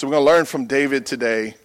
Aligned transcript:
So 0.00 0.06
we're 0.06 0.12
going 0.12 0.24
to 0.24 0.32
learn 0.32 0.44
from 0.46 0.64
David 0.64 1.04
today. 1.04 1.56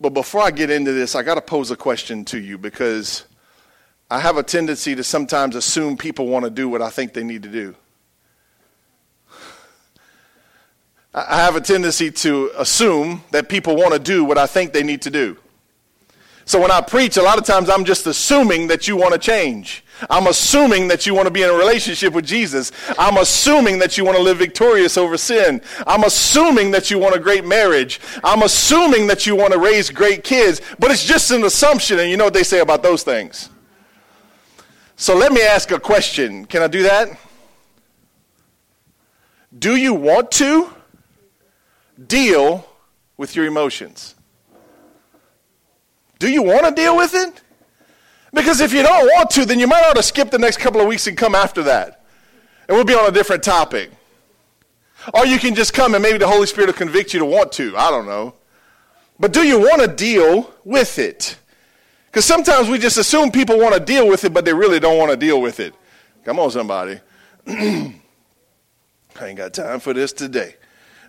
But 0.00 0.14
before 0.14 0.40
I 0.40 0.50
get 0.50 0.70
into 0.70 0.94
this, 0.94 1.14
I 1.14 1.22
got 1.22 1.34
to 1.34 1.42
pose 1.42 1.70
a 1.70 1.76
question 1.76 2.24
to 2.24 2.40
you 2.40 2.56
because 2.56 3.26
I 4.10 4.18
have 4.18 4.38
a 4.38 4.42
tendency 4.42 4.94
to 4.94 5.04
sometimes 5.04 5.56
assume 5.56 5.98
people 5.98 6.26
want 6.26 6.46
to 6.46 6.50
do 6.50 6.70
what 6.70 6.80
I 6.80 6.88
think 6.88 7.12
they 7.12 7.22
need 7.22 7.42
to 7.42 7.50
do. 7.50 7.74
I 11.12 11.42
have 11.42 11.54
a 11.54 11.60
tendency 11.60 12.10
to 12.12 12.50
assume 12.56 13.22
that 13.30 13.50
people 13.50 13.76
want 13.76 13.92
to 13.92 13.98
do 13.98 14.24
what 14.24 14.38
I 14.38 14.46
think 14.46 14.72
they 14.72 14.82
need 14.82 15.02
to 15.02 15.10
do. 15.10 15.36
So 16.46 16.58
when 16.62 16.70
I 16.70 16.80
preach, 16.80 17.18
a 17.18 17.22
lot 17.22 17.36
of 17.36 17.44
times 17.44 17.68
I'm 17.68 17.84
just 17.84 18.06
assuming 18.06 18.68
that 18.68 18.88
you 18.88 18.96
want 18.96 19.12
to 19.12 19.18
change. 19.18 19.84
I'm 20.10 20.26
assuming 20.26 20.88
that 20.88 21.06
you 21.06 21.14
want 21.14 21.26
to 21.26 21.30
be 21.30 21.42
in 21.42 21.50
a 21.50 21.54
relationship 21.54 22.12
with 22.12 22.26
Jesus. 22.26 22.72
I'm 22.98 23.16
assuming 23.16 23.78
that 23.78 23.96
you 23.96 24.04
want 24.04 24.16
to 24.16 24.22
live 24.22 24.38
victorious 24.38 24.96
over 24.96 25.16
sin. 25.16 25.60
I'm 25.86 26.04
assuming 26.04 26.70
that 26.72 26.90
you 26.90 26.98
want 26.98 27.16
a 27.16 27.18
great 27.18 27.44
marriage. 27.44 28.00
I'm 28.22 28.42
assuming 28.42 29.06
that 29.06 29.26
you 29.26 29.36
want 29.36 29.52
to 29.52 29.58
raise 29.58 29.90
great 29.90 30.24
kids. 30.24 30.60
But 30.78 30.90
it's 30.90 31.04
just 31.04 31.30
an 31.30 31.44
assumption, 31.44 31.98
and 31.98 32.10
you 32.10 32.16
know 32.16 32.24
what 32.24 32.34
they 32.34 32.42
say 32.42 32.60
about 32.60 32.82
those 32.82 33.02
things. 33.02 33.50
So 34.96 35.16
let 35.16 35.32
me 35.32 35.42
ask 35.42 35.70
a 35.70 35.80
question. 35.80 36.46
Can 36.46 36.62
I 36.62 36.68
do 36.68 36.82
that? 36.84 37.08
Do 39.58 39.76
you 39.76 39.94
want 39.94 40.30
to 40.32 40.70
deal 42.06 42.68
with 43.16 43.34
your 43.36 43.46
emotions? 43.46 44.14
Do 46.18 46.30
you 46.30 46.42
want 46.42 46.66
to 46.66 46.72
deal 46.72 46.96
with 46.96 47.14
it? 47.14 47.42
Because 48.36 48.60
if 48.60 48.74
you 48.74 48.82
don't 48.82 49.06
want 49.06 49.30
to, 49.30 49.46
then 49.46 49.58
you 49.58 49.66
might 49.66 49.82
ought 49.88 49.96
to 49.96 50.02
skip 50.02 50.30
the 50.30 50.38
next 50.38 50.58
couple 50.58 50.78
of 50.78 50.86
weeks 50.86 51.06
and 51.06 51.16
come 51.16 51.34
after 51.34 51.62
that. 51.62 52.04
And 52.68 52.76
we'll 52.76 52.84
be 52.84 52.94
on 52.94 53.08
a 53.08 53.10
different 53.10 53.42
topic. 53.42 53.90
Or 55.14 55.24
you 55.24 55.38
can 55.38 55.54
just 55.54 55.72
come 55.72 55.94
and 55.94 56.02
maybe 56.02 56.18
the 56.18 56.28
Holy 56.28 56.46
Spirit 56.46 56.66
will 56.66 56.74
convict 56.74 57.14
you 57.14 57.20
to 57.20 57.24
want 57.24 57.50
to. 57.52 57.74
I 57.76 57.90
don't 57.90 58.04
know. 58.04 58.34
But 59.18 59.32
do 59.32 59.40
you 59.40 59.58
want 59.58 59.80
to 59.80 59.88
deal 59.88 60.52
with 60.64 60.98
it? 60.98 61.38
Because 62.06 62.26
sometimes 62.26 62.68
we 62.68 62.78
just 62.78 62.98
assume 62.98 63.30
people 63.30 63.58
want 63.58 63.72
to 63.72 63.80
deal 63.80 64.06
with 64.06 64.24
it, 64.24 64.34
but 64.34 64.44
they 64.44 64.52
really 64.52 64.80
don't 64.80 64.98
want 64.98 65.10
to 65.10 65.16
deal 65.16 65.40
with 65.40 65.58
it. 65.58 65.74
Come 66.24 66.38
on, 66.38 66.50
somebody. 66.50 67.00
I 67.46 67.94
ain't 69.22 69.38
got 69.38 69.54
time 69.54 69.80
for 69.80 69.94
this 69.94 70.12
today. 70.12 70.56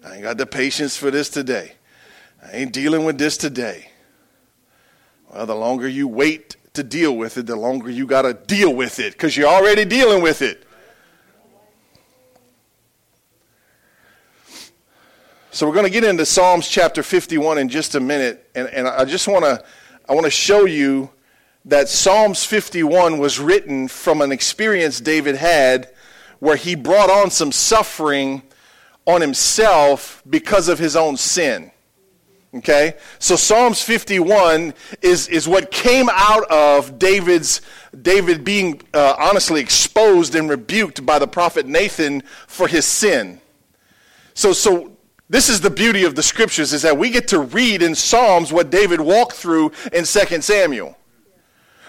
I 0.05 0.13
ain't 0.13 0.23
got 0.23 0.37
the 0.37 0.45
patience 0.45 0.95
for 0.95 1.11
this 1.11 1.29
today. 1.29 1.73
I 2.41 2.51
ain't 2.53 2.71
dealing 2.71 3.03
with 3.03 3.17
this 3.17 3.35
today. 3.35 3.89
Well, 5.33 5.45
the 5.45 5.55
longer 5.55 5.87
you 5.87 6.07
wait 6.07 6.55
to 6.77 6.83
deal 6.83 7.15
with 7.15 7.37
it, 7.37 7.45
the 7.45 7.55
longer 7.55 7.89
you 7.89 8.07
got 8.07 8.23
to 8.23 8.33
deal 8.33 8.73
with 8.73 8.99
it 8.99 9.13
because 9.13 9.35
you're 9.35 9.49
already 9.49 9.85
dealing 9.85 10.23
with 10.23 10.41
it. 10.41 10.63
So 15.51 15.67
we're 15.67 15.73
going 15.73 15.85
to 15.85 15.91
get 15.91 16.03
into 16.03 16.25
Psalms 16.25 16.67
chapter 16.67 17.01
51 17.01 17.57
in 17.57 17.67
just 17.67 17.95
a 17.95 17.99
minute, 17.99 18.49
and, 18.53 18.67
and 18.69 18.87
I 18.87 19.05
just 19.05 19.27
want 19.27 19.43
to 19.43 19.63
I 20.07 20.13
want 20.13 20.25
to 20.25 20.31
show 20.31 20.65
you 20.65 21.09
that 21.65 21.89
Psalms 21.89 22.45
51 22.45 23.17
was 23.17 23.39
written 23.39 23.87
from 23.87 24.21
an 24.21 24.31
experience 24.31 25.01
David 25.01 25.35
had 25.35 25.89
where 26.39 26.55
he 26.55 26.75
brought 26.75 27.09
on 27.09 27.31
some 27.31 27.51
suffering 27.51 28.43
on 29.05 29.21
himself 29.21 30.21
because 30.29 30.69
of 30.69 30.79
his 30.79 30.95
own 30.95 31.17
sin. 31.17 31.71
Okay? 32.57 32.95
So 33.19 33.35
Psalms 33.35 33.81
51 33.81 34.73
is, 35.01 35.27
is 35.27 35.47
what 35.47 35.71
came 35.71 36.09
out 36.11 36.49
of 36.49 36.97
David's, 36.99 37.61
David 37.99 38.43
being 38.43 38.81
uh, 38.93 39.15
honestly 39.17 39.61
exposed 39.61 40.35
and 40.35 40.49
rebuked 40.49 41.05
by 41.05 41.19
the 41.19 41.27
prophet 41.27 41.65
Nathan 41.65 42.21
for 42.47 42.67
his 42.67 42.85
sin. 42.85 43.41
So, 44.33 44.53
so 44.53 44.97
this 45.29 45.49
is 45.49 45.61
the 45.61 45.69
beauty 45.69 46.03
of 46.03 46.15
the 46.15 46.23
scriptures 46.23 46.73
is 46.73 46.81
that 46.83 46.97
we 46.97 47.09
get 47.09 47.27
to 47.29 47.39
read 47.39 47.81
in 47.81 47.95
Psalms 47.95 48.53
what 48.53 48.69
David 48.69 49.01
walked 49.01 49.33
through 49.33 49.71
in 49.91 50.05
2 50.05 50.41
Samuel. 50.41 50.97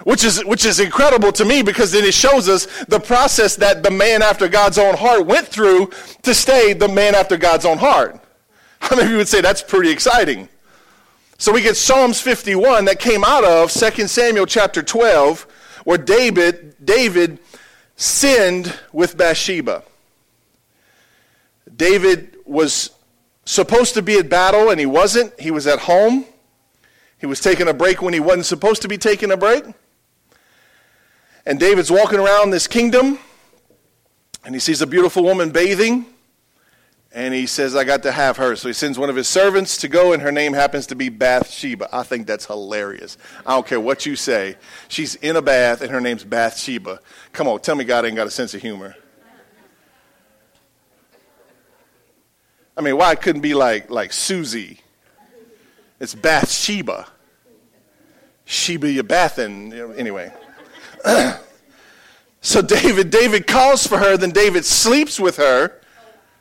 Which 0.04 0.22
is, 0.22 0.44
which 0.44 0.64
is 0.64 0.78
incredible 0.78 1.32
to 1.32 1.44
me 1.44 1.62
because 1.62 1.90
then 1.90 2.04
it 2.04 2.14
shows 2.14 2.48
us 2.48 2.66
the 2.84 3.00
process 3.00 3.56
that 3.56 3.82
the 3.82 3.90
man 3.90 4.22
after 4.22 4.46
God's 4.48 4.78
own 4.78 4.96
heart 4.96 5.26
went 5.26 5.48
through 5.48 5.90
to 6.22 6.34
stay 6.34 6.72
the 6.72 6.86
man 6.86 7.16
after 7.16 7.36
God's 7.36 7.64
own 7.64 7.78
heart. 7.78 8.20
How 8.80 8.94
many 8.94 9.06
of 9.06 9.10
you 9.10 9.16
would 9.18 9.28
say 9.28 9.40
that's 9.40 9.62
pretty 9.62 9.90
exciting? 9.90 10.48
So 11.40 11.52
we 11.52 11.62
get 11.62 11.76
Psalms 11.76 12.20
51 12.20 12.86
that 12.86 12.98
came 12.98 13.22
out 13.22 13.44
of 13.44 13.70
2 13.70 14.08
Samuel 14.08 14.44
chapter 14.44 14.82
12, 14.82 15.46
where 15.84 15.96
David, 15.96 16.74
David 16.84 17.38
sinned 17.94 18.76
with 18.92 19.16
Bathsheba. 19.16 19.84
David 21.76 22.36
was 22.44 22.90
supposed 23.44 23.94
to 23.94 24.02
be 24.02 24.18
at 24.18 24.28
battle 24.28 24.70
and 24.70 24.80
he 24.80 24.86
wasn't. 24.86 25.38
He 25.38 25.52
was 25.52 25.68
at 25.68 25.78
home. 25.78 26.24
He 27.18 27.26
was 27.26 27.38
taking 27.38 27.68
a 27.68 27.74
break 27.74 28.02
when 28.02 28.14
he 28.14 28.20
wasn't 28.20 28.46
supposed 28.46 28.82
to 28.82 28.88
be 28.88 28.98
taking 28.98 29.30
a 29.30 29.36
break. 29.36 29.62
And 31.46 31.60
David's 31.60 31.90
walking 31.90 32.18
around 32.18 32.50
this 32.50 32.66
kingdom 32.66 33.20
and 34.44 34.56
he 34.56 34.58
sees 34.58 34.82
a 34.82 34.88
beautiful 34.88 35.22
woman 35.22 35.50
bathing 35.50 36.06
and 37.12 37.32
he 37.32 37.46
says, 37.46 37.74
I 37.74 37.84
got 37.84 38.02
to 38.02 38.12
have 38.12 38.36
her. 38.36 38.54
So 38.54 38.68
he 38.68 38.74
sends 38.74 38.98
one 38.98 39.08
of 39.08 39.16
his 39.16 39.28
servants 39.28 39.78
to 39.78 39.88
go, 39.88 40.12
and 40.12 40.22
her 40.22 40.32
name 40.32 40.52
happens 40.52 40.86
to 40.88 40.94
be 40.94 41.08
Bathsheba. 41.08 41.88
I 41.90 42.02
think 42.02 42.26
that's 42.26 42.44
hilarious. 42.44 43.16
I 43.46 43.54
don't 43.54 43.66
care 43.66 43.80
what 43.80 44.04
you 44.04 44.14
say. 44.14 44.56
She's 44.88 45.14
in 45.16 45.34
a 45.36 45.42
bath, 45.42 45.80
and 45.80 45.90
her 45.90 46.00
name's 46.00 46.24
Bathsheba. 46.24 47.00
Come 47.32 47.48
on, 47.48 47.60
tell 47.60 47.76
me 47.76 47.84
God 47.84 48.04
ain't 48.04 48.16
got 48.16 48.26
a 48.26 48.30
sense 48.30 48.52
of 48.52 48.60
humor. 48.60 48.94
I 52.76 52.82
mean, 52.82 52.96
why 52.96 53.12
it 53.12 53.22
couldn't 53.22 53.42
be 53.42 53.54
like, 53.54 53.90
like 53.90 54.12
Susie? 54.12 54.80
It's 55.98 56.14
Bathsheba. 56.14 57.08
Sheba, 58.44 58.90
you 58.90 59.02
bathing. 59.02 59.72
Anyway. 59.96 60.32
so 62.42 62.60
David, 62.60 63.10
David 63.10 63.46
calls 63.46 63.86
for 63.86 63.98
her, 63.98 64.16
then 64.16 64.30
David 64.30 64.64
sleeps 64.64 65.18
with 65.18 65.38
her 65.38 65.77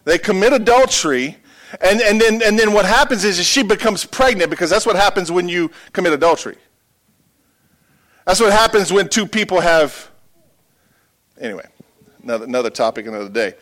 they 0.07 0.17
commit 0.17 0.53
adultery. 0.53 1.35
And, 1.81 1.99
and, 1.99 2.21
then, 2.21 2.41
and 2.41 2.57
then 2.57 2.71
what 2.71 2.85
happens 2.85 3.25
is, 3.25 3.45
she 3.45 3.61
becomes 3.61 4.05
pregnant 4.05 4.49
because 4.49 4.69
that's 4.69 4.85
what 4.85 4.95
happens 4.95 5.29
when 5.29 5.49
you 5.49 5.69
commit 5.91 6.13
adultery. 6.13 6.55
That's 8.25 8.39
what 8.39 8.53
happens 8.53 8.91
when 8.91 9.09
two 9.09 9.27
people 9.27 9.59
have. 9.59 10.09
Anyway, 11.41 11.65
another, 12.23 12.45
another 12.45 12.69
topic, 12.69 13.05
another 13.05 13.27
day. 13.27 13.55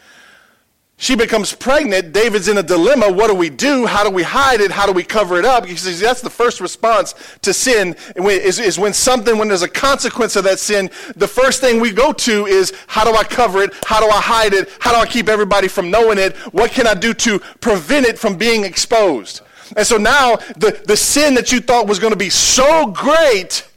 She 0.98 1.16
becomes 1.16 1.54
pregnant. 1.54 2.14
David's 2.14 2.48
in 2.48 2.58
a 2.58 2.64
dilemma. 2.64 3.12
What 3.12 3.28
do 3.28 3.36
we 3.36 3.50
do? 3.50 3.86
How 3.86 4.06
do 4.06 4.10
we 4.10 4.24
hide 4.24 4.62
it? 4.62 4.72
How 4.72 4.86
do 4.86 4.94
we 4.94 5.04
cover 5.04 5.38
it 5.38 5.44
up? 5.44 5.66
He 5.66 5.76
says 5.76 6.00
that's 6.00 6.22
the 6.22 6.30
first 6.30 6.62
response 6.62 7.14
to 7.42 7.54
sin 7.54 7.98
is, 8.16 8.60
is 8.60 8.80
when 8.80 8.94
something, 8.94 9.38
when 9.38 9.50
there's 9.50 9.62
a 9.62 9.68
consequence 9.68 10.38
of 10.38 10.46
that 10.46 10.58
sin, 10.58 10.90
the 11.18 11.28
first 11.28 11.60
thing 11.60 11.82
we 11.82 11.92
go 11.92 12.14
to 12.14 12.46
is 12.46 12.74
how 12.88 13.04
do 13.04 13.14
I 13.14 13.26
cover 13.26 13.62
it? 13.62 13.74
How 13.84 14.00
do 14.00 14.08
I 14.08 14.22
hide 14.22 14.54
it? 14.54 14.70
How 14.80 14.94
do 14.94 14.98
I 14.98 15.06
keep 15.06 15.28
everybody 15.28 15.68
from 15.68 15.92
knowing 15.92 16.18
it? 16.18 16.38
What 16.54 16.72
can 16.72 16.88
I 16.88 16.94
do 16.94 17.14
to 17.14 17.40
prevent 17.60 18.06
it 18.06 18.18
from 18.18 18.38
being 18.38 18.64
exposed? 18.64 19.42
And 19.76 19.86
so 19.86 19.98
now 19.98 20.38
the, 20.58 20.82
the 20.86 20.96
sin 20.96 21.34
that 21.34 21.52
you 21.52 21.60
thought 21.60 21.88
was 21.88 22.00
going 22.00 22.14
to 22.14 22.18
be 22.18 22.30
so 22.30 22.88
great 22.88 23.68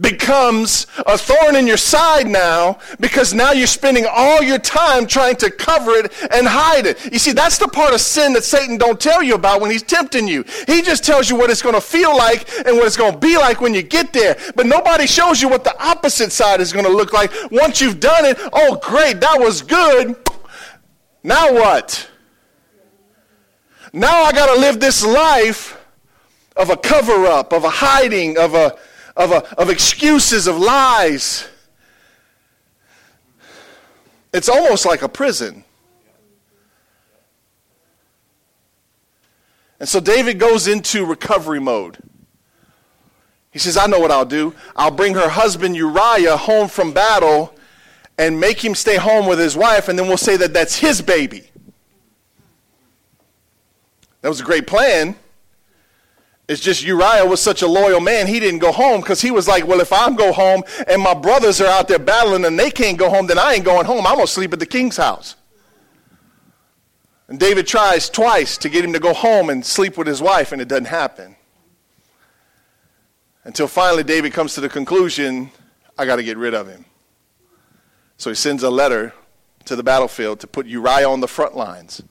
becomes 0.00 0.86
a 1.06 1.16
thorn 1.16 1.56
in 1.56 1.66
your 1.66 1.76
side 1.76 2.26
now 2.26 2.78
because 3.00 3.32
now 3.32 3.52
you're 3.52 3.66
spending 3.66 4.06
all 4.10 4.42
your 4.42 4.58
time 4.58 5.06
trying 5.06 5.36
to 5.36 5.50
cover 5.50 5.92
it 5.92 6.12
and 6.32 6.46
hide 6.46 6.86
it. 6.86 7.12
You 7.12 7.18
see, 7.18 7.32
that's 7.32 7.58
the 7.58 7.68
part 7.68 7.94
of 7.94 8.00
sin 8.00 8.32
that 8.32 8.44
Satan 8.44 8.76
don't 8.76 9.00
tell 9.00 9.22
you 9.22 9.34
about 9.34 9.60
when 9.60 9.70
he's 9.70 9.82
tempting 9.82 10.26
you. 10.26 10.44
He 10.66 10.82
just 10.82 11.04
tells 11.04 11.30
you 11.30 11.36
what 11.36 11.50
it's 11.50 11.62
going 11.62 11.74
to 11.74 11.80
feel 11.80 12.16
like 12.16 12.48
and 12.66 12.76
what 12.76 12.86
it's 12.86 12.96
going 12.96 13.12
to 13.12 13.18
be 13.18 13.36
like 13.36 13.60
when 13.60 13.74
you 13.74 13.82
get 13.82 14.12
there. 14.12 14.36
But 14.56 14.66
nobody 14.66 15.06
shows 15.06 15.40
you 15.40 15.48
what 15.48 15.64
the 15.64 15.80
opposite 15.82 16.32
side 16.32 16.60
is 16.60 16.72
going 16.72 16.86
to 16.86 16.92
look 16.92 17.12
like 17.12 17.30
once 17.50 17.80
you've 17.80 18.00
done 18.00 18.24
it. 18.24 18.36
Oh, 18.52 18.78
great, 18.82 19.20
that 19.20 19.38
was 19.38 19.62
good. 19.62 20.16
Now 21.22 21.52
what? 21.52 22.10
Now 23.92 24.24
I 24.24 24.32
got 24.32 24.52
to 24.52 24.60
live 24.60 24.80
this 24.80 25.04
life 25.04 25.80
of 26.56 26.70
a 26.70 26.76
cover 26.76 27.26
up, 27.26 27.52
of 27.52 27.64
a 27.64 27.70
hiding, 27.70 28.38
of 28.38 28.54
a 28.54 28.76
of, 29.16 29.30
a, 29.30 29.44
of 29.58 29.70
excuses, 29.70 30.46
of 30.46 30.58
lies. 30.58 31.48
It's 34.32 34.48
almost 34.48 34.84
like 34.84 35.02
a 35.02 35.08
prison. 35.08 35.64
And 39.78 39.88
so 39.88 40.00
David 40.00 40.38
goes 40.38 40.66
into 40.66 41.04
recovery 41.04 41.60
mode. 41.60 41.98
He 43.50 43.58
says, 43.58 43.76
I 43.76 43.86
know 43.86 44.00
what 44.00 44.10
I'll 44.10 44.24
do. 44.24 44.54
I'll 44.74 44.90
bring 44.90 45.14
her 45.14 45.28
husband 45.28 45.76
Uriah 45.76 46.36
home 46.36 46.68
from 46.68 46.92
battle 46.92 47.54
and 48.18 48.40
make 48.40 48.64
him 48.64 48.74
stay 48.74 48.96
home 48.96 49.26
with 49.26 49.38
his 49.38 49.56
wife, 49.56 49.88
and 49.88 49.98
then 49.98 50.08
we'll 50.08 50.16
say 50.16 50.36
that 50.36 50.52
that's 50.52 50.76
his 50.76 51.00
baby. 51.00 51.50
That 54.22 54.28
was 54.28 54.40
a 54.40 54.44
great 54.44 54.66
plan. 54.66 55.16
It's 56.46 56.60
just 56.60 56.84
Uriah 56.84 57.24
was 57.24 57.40
such 57.40 57.62
a 57.62 57.66
loyal 57.66 58.00
man, 58.00 58.26
he 58.26 58.38
didn't 58.38 58.58
go 58.58 58.70
home 58.70 59.00
because 59.00 59.22
he 59.22 59.30
was 59.30 59.48
like, 59.48 59.66
well, 59.66 59.80
if 59.80 59.92
I 59.92 60.14
go 60.14 60.32
home 60.32 60.62
and 60.86 61.00
my 61.00 61.14
brothers 61.14 61.60
are 61.60 61.68
out 61.68 61.88
there 61.88 61.98
battling 61.98 62.44
and 62.44 62.58
they 62.58 62.70
can't 62.70 62.98
go 62.98 63.08
home, 63.08 63.26
then 63.26 63.38
I 63.38 63.54
ain't 63.54 63.64
going 63.64 63.86
home. 63.86 64.06
I'm 64.06 64.16
going 64.16 64.26
to 64.26 64.32
sleep 64.32 64.52
at 64.52 64.58
the 64.58 64.66
king's 64.66 64.98
house. 64.98 65.36
And 67.28 67.40
David 67.40 67.66
tries 67.66 68.10
twice 68.10 68.58
to 68.58 68.68
get 68.68 68.84
him 68.84 68.92
to 68.92 69.00
go 69.00 69.14
home 69.14 69.48
and 69.48 69.64
sleep 69.64 69.96
with 69.96 70.06
his 70.06 70.20
wife, 70.20 70.52
and 70.52 70.60
it 70.60 70.68
doesn't 70.68 70.84
happen. 70.84 71.36
Until 73.44 73.66
finally, 73.66 74.04
David 74.04 74.34
comes 74.34 74.54
to 74.54 74.60
the 74.60 74.68
conclusion 74.68 75.50
I 75.96 76.04
got 76.04 76.16
to 76.16 76.22
get 76.22 76.36
rid 76.36 76.52
of 76.52 76.68
him. 76.68 76.84
So 78.18 78.30
he 78.30 78.36
sends 78.36 78.62
a 78.62 78.70
letter 78.70 79.14
to 79.64 79.76
the 79.76 79.82
battlefield 79.82 80.40
to 80.40 80.46
put 80.46 80.66
Uriah 80.66 81.08
on 81.08 81.20
the 81.20 81.28
front 81.28 81.56
lines 81.56 82.02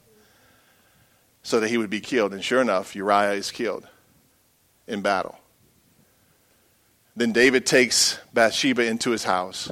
so 1.44 1.60
that 1.60 1.70
he 1.70 1.78
would 1.78 1.92
be 1.92 2.02
killed. 2.02 2.34
And 2.34 2.44
sure 2.44 2.62
enough, 2.62 2.96
Uriah 2.96 3.34
is 3.34 3.52
killed 3.52 3.88
in 4.88 5.02
battle. 5.02 5.38
Then 7.16 7.32
David 7.32 7.66
takes 7.66 8.20
Bathsheba 8.34 8.86
into 8.86 9.12
his 9.12 9.24
house, 9.24 9.72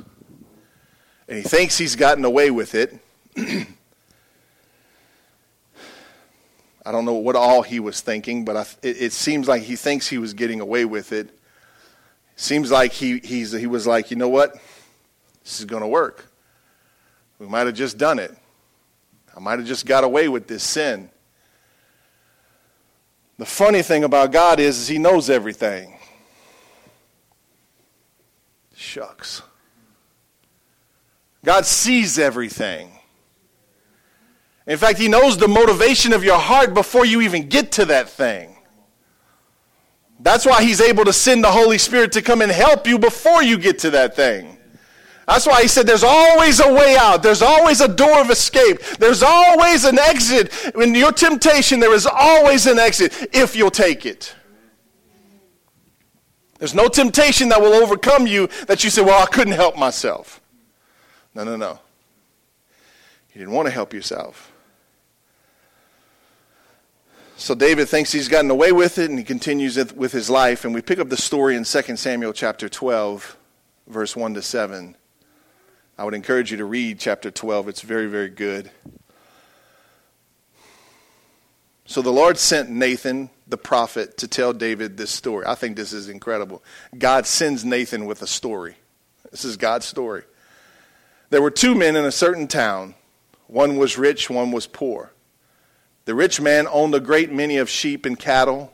and 1.28 1.38
he 1.38 1.44
thinks 1.44 1.78
he's 1.78 1.96
gotten 1.96 2.24
away 2.24 2.52
with 2.52 2.76
it. 2.76 3.00
I 6.86 6.92
don't 6.92 7.06
know 7.06 7.14
what 7.14 7.36
all 7.36 7.62
he 7.62 7.80
was 7.80 8.02
thinking, 8.02 8.44
but 8.44 8.58
I, 8.58 8.62
it, 8.82 9.02
it, 9.02 9.14
seems 9.14 9.48
like 9.48 9.62
he 9.64 9.76
thinks 9.76 10.08
he 10.08 10.18
was 10.18 10.34
getting 10.34 10.60
away 10.62 10.86
with 10.86 11.12
it. 11.14 11.30
Seems 12.36 12.72
like 12.72 12.92
he, 12.92 13.20
he's, 13.20 13.52
he 13.52 13.68
was 13.68 13.86
like, 13.86 14.10
you 14.10 14.18
know 14.18 14.30
what? 14.30 14.56
This 15.44 15.60
is 15.60 15.66
going 15.66 15.84
to 15.84 15.88
work. 15.88 16.26
We 17.38 17.48
might 17.48 17.68
have 17.68 17.76
just 17.76 17.98
done 17.98 18.18
it. 18.18 18.36
I 19.36 19.40
might 19.40 19.60
have 19.60 19.68
just 19.68 19.86
got 19.86 20.04
away 20.04 20.28
with 20.28 20.48
this 20.48 20.64
sin. 20.64 21.10
The 23.42 23.48
funny 23.48 23.82
thing 23.82 24.04
about 24.04 24.32
God 24.32 24.60
is, 24.60 24.78
is 24.78 24.88
He 24.88 25.00
knows 25.00 25.28
everything. 25.28 25.98
Shucks. 28.76 29.42
God 31.44 31.66
sees 31.66 32.20
everything. 32.20 32.92
In 34.68 34.78
fact, 34.78 35.00
He 35.00 35.08
knows 35.08 35.40
the 35.40 35.48
motivation 35.48 36.14
of 36.14 36.24
your 36.24 36.38
heart 36.38 36.76
before 36.76 37.04
you 37.04 37.22
even 37.22 37.50
get 37.50 37.72
to 37.72 37.86
that 37.86 38.10
thing. 38.10 38.56
That's 40.20 40.46
why 40.46 40.62
He's 40.62 40.80
able 40.80 41.06
to 41.06 41.12
send 41.12 41.44
the 41.44 41.52
Holy 41.52 41.80
Spirit 41.80 42.12
to 42.12 42.22
come 42.22 42.44
and 42.44 42.52
help 42.52 42.86
you 42.86 43.00
before 43.00 43.42
you 43.42 43.58
get 43.58 43.80
to 43.80 43.90
that 43.90 44.16
thing. 44.16 44.56
That's 45.32 45.48
why 45.48 45.62
he 45.62 45.70
said 45.70 45.88
there's 45.88 46.04
always 46.04 46.60
a 46.60 46.74
way 46.74 46.98
out. 47.00 47.24
There's 47.24 47.42
always 47.42 47.80
a 47.80 47.88
door 47.88 48.20
of 48.20 48.30
escape. 48.30 48.82
There's 49.00 49.24
always 49.24 49.86
an 49.86 49.98
exit. 49.98 50.52
In 50.76 50.94
your 50.94 51.14
temptation, 51.14 51.80
there 51.80 51.94
is 51.94 52.06
always 52.06 52.68
an 52.68 52.78
exit 52.78 53.30
if 53.34 53.56
you'll 53.56 53.72
take 53.72 54.06
it. 54.06 54.36
There's 56.60 56.76
no 56.76 56.90
temptation 56.90 57.48
that 57.48 57.62
will 57.62 57.74
overcome 57.74 58.28
you 58.28 58.50
that 58.68 58.84
you 58.84 58.90
say, 58.90 59.04
well, 59.04 59.24
I 59.24 59.26
couldn't 59.26 59.54
help 59.54 59.78
myself. 59.78 60.42
No, 61.34 61.46
no, 61.46 61.56
no. 61.56 61.80
You 63.34 63.40
didn't 63.40 63.54
want 63.54 63.68
to 63.68 63.72
help 63.72 63.94
yourself. 63.94 64.52
So 67.38 67.56
David 67.56 67.88
thinks 67.88 68.12
he's 68.12 68.28
gotten 68.28 68.52
away 68.52 68.74
with 68.74 68.98
it 68.98 69.10
and 69.10 69.18
he 69.18 69.24
continues 69.24 69.78
with 69.94 70.12
his 70.12 70.30
life. 70.30 70.66
And 70.66 70.74
we 70.74 70.82
pick 70.82 71.00
up 71.00 71.08
the 71.08 71.16
story 71.16 71.56
in 71.56 71.64
2 71.64 71.96
Samuel 71.96 72.34
chapter 72.34 72.68
12, 72.68 73.38
verse 73.88 74.14
1 74.14 74.34
to 74.34 74.42
7. 74.42 74.98
I 76.02 76.04
would 76.04 76.16
encourage 76.16 76.50
you 76.50 76.58
to 76.58 76.66
read 76.66 76.98
chapter 76.98 77.30
12. 77.30 77.68
It's 77.68 77.82
very, 77.82 78.08
very 78.08 78.30
good. 78.30 78.72
So 81.86 82.02
the 82.02 82.10
Lord 82.10 82.40
sent 82.40 82.72
Nathan, 82.72 83.30
the 83.48 83.56
prophet, 83.56 84.18
to 84.18 84.28
tell 84.28 84.52
David 84.52 84.98
this 84.98 85.12
story. 85.12 85.46
I 85.46 85.54
think 85.54 85.76
this 85.76 85.94
is 85.94 86.10
incredible. 86.10 86.64
God 86.98 87.28
sends 87.28 87.64
Nathan 87.64 88.08
with 88.08 88.24
a 88.24 88.26
story. 88.26 88.78
This 89.30 89.46
is 89.46 89.58
God's 89.58 89.86
story. 89.86 90.24
There 91.30 91.40
were 91.40 91.52
two 91.52 91.76
men 91.76 91.96
in 91.96 92.04
a 92.04 92.12
certain 92.12 92.48
town. 92.48 92.96
One 93.46 93.78
was 93.78 93.96
rich, 93.96 94.28
one 94.28 94.52
was 94.52 94.66
poor. 94.66 95.12
The 96.06 96.16
rich 96.16 96.42
man 96.42 96.66
owned 96.72 96.96
a 96.96 97.00
great 97.00 97.32
many 97.32 97.58
of 97.58 97.70
sheep 97.70 98.08
and 98.08 98.18
cattle. 98.18 98.74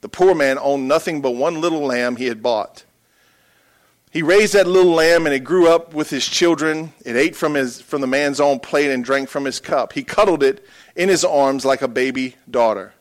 The 0.00 0.08
poor 0.08 0.32
man 0.32 0.58
owned 0.60 0.86
nothing 0.86 1.22
but 1.22 1.32
one 1.32 1.60
little 1.60 1.84
lamb 1.84 2.14
he 2.14 2.26
had 2.26 2.40
bought. 2.40 2.84
He 4.12 4.20
raised 4.20 4.52
that 4.52 4.66
little 4.66 4.92
lamb 4.92 5.24
and 5.24 5.34
it 5.34 5.40
grew 5.40 5.68
up 5.68 5.94
with 5.94 6.10
his 6.10 6.28
children. 6.28 6.92
It 7.02 7.16
ate 7.16 7.34
from, 7.34 7.54
his, 7.54 7.80
from 7.80 8.02
the 8.02 8.06
man's 8.06 8.40
own 8.40 8.60
plate 8.60 8.90
and 8.90 9.02
drank 9.02 9.30
from 9.30 9.46
his 9.46 9.58
cup. 9.58 9.94
He 9.94 10.04
cuddled 10.04 10.42
it 10.42 10.62
in 10.94 11.08
his 11.08 11.24
arms 11.24 11.64
like 11.64 11.80
a 11.80 11.88
baby 11.88 12.36
daughter. 12.50 12.92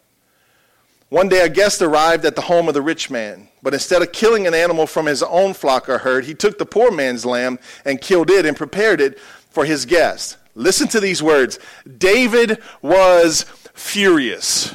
One 1.09 1.27
day 1.27 1.41
a 1.41 1.49
guest 1.49 1.81
arrived 1.81 2.23
at 2.23 2.35
the 2.35 2.43
home 2.43 2.69
of 2.69 2.73
the 2.73 2.81
rich 2.81 3.09
man, 3.09 3.49
but 3.61 3.73
instead 3.73 4.01
of 4.01 4.13
killing 4.13 4.47
an 4.47 4.53
animal 4.53 4.87
from 4.87 5.05
his 5.05 5.21
own 5.21 5.53
flock 5.53 5.89
or 5.89 5.97
herd, 5.97 6.23
he 6.23 6.33
took 6.33 6.57
the 6.57 6.65
poor 6.65 6.89
man's 6.89 7.25
lamb 7.25 7.59
and 7.83 7.99
killed 7.99 8.29
it 8.29 8.45
and 8.45 8.55
prepared 8.55 9.01
it 9.01 9.19
for 9.49 9.65
his 9.65 9.85
guest. 9.85 10.37
Listen 10.55 10.87
to 10.87 11.01
these 11.01 11.21
words 11.21 11.59
David 11.97 12.59
was 12.81 13.43
furious. 13.73 14.73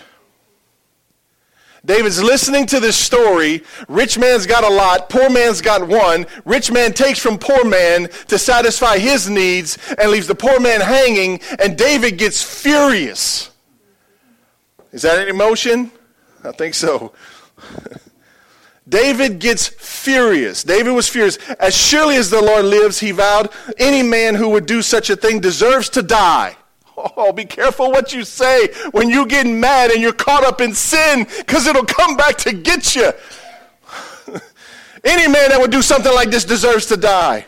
David's 1.86 2.20
listening 2.20 2.66
to 2.66 2.80
this 2.80 2.96
story. 2.96 3.62
Rich 3.88 4.18
man's 4.18 4.44
got 4.44 4.64
a 4.64 4.68
lot, 4.68 5.08
poor 5.08 5.30
man's 5.30 5.60
got 5.60 5.86
one. 5.86 6.26
Rich 6.44 6.72
man 6.72 6.92
takes 6.92 7.20
from 7.20 7.38
poor 7.38 7.64
man 7.64 8.08
to 8.26 8.38
satisfy 8.38 8.98
his 8.98 9.30
needs 9.30 9.78
and 9.96 10.10
leaves 10.10 10.26
the 10.26 10.34
poor 10.34 10.58
man 10.58 10.80
hanging, 10.80 11.40
and 11.60 11.78
David 11.78 12.18
gets 12.18 12.42
furious. 12.42 13.50
Is 14.92 15.02
that 15.02 15.18
an 15.20 15.28
emotion? 15.28 15.92
I 16.42 16.50
think 16.52 16.74
so. 16.74 17.12
David 18.88 19.38
gets 19.38 19.66
furious. 19.68 20.64
David 20.64 20.92
was 20.92 21.08
furious. 21.08 21.38
As 21.60 21.76
surely 21.76 22.16
as 22.16 22.30
the 22.30 22.42
Lord 22.42 22.64
lives, 22.64 22.98
he 22.98 23.12
vowed, 23.12 23.50
any 23.78 24.02
man 24.02 24.34
who 24.34 24.48
would 24.50 24.66
do 24.66 24.82
such 24.82 25.08
a 25.10 25.16
thing 25.16 25.40
deserves 25.40 25.88
to 25.90 26.02
die. 26.02 26.56
Oh, 26.96 27.32
be 27.32 27.44
careful 27.44 27.90
what 27.90 28.12
you 28.12 28.25
say 28.25 28.69
when 28.93 29.10
you 29.10 29.26
get 29.26 29.46
mad 29.46 29.90
and 29.90 30.00
you're 30.00 30.12
caught 30.12 30.44
up 30.44 30.60
in 30.60 30.72
sin 30.75 31.26
because 31.38 31.66
it'll 31.66 31.84
come 31.84 32.16
back 32.16 32.37
to 32.38 32.52
get 32.52 32.96
you. 32.96 33.12
Any 35.04 35.31
man 35.31 35.50
that 35.50 35.60
would 35.60 35.70
do 35.70 35.82
something 35.82 36.12
like 36.14 36.31
this 36.31 36.44
deserves 36.44 36.87
to 36.87 36.96
die. 36.96 37.44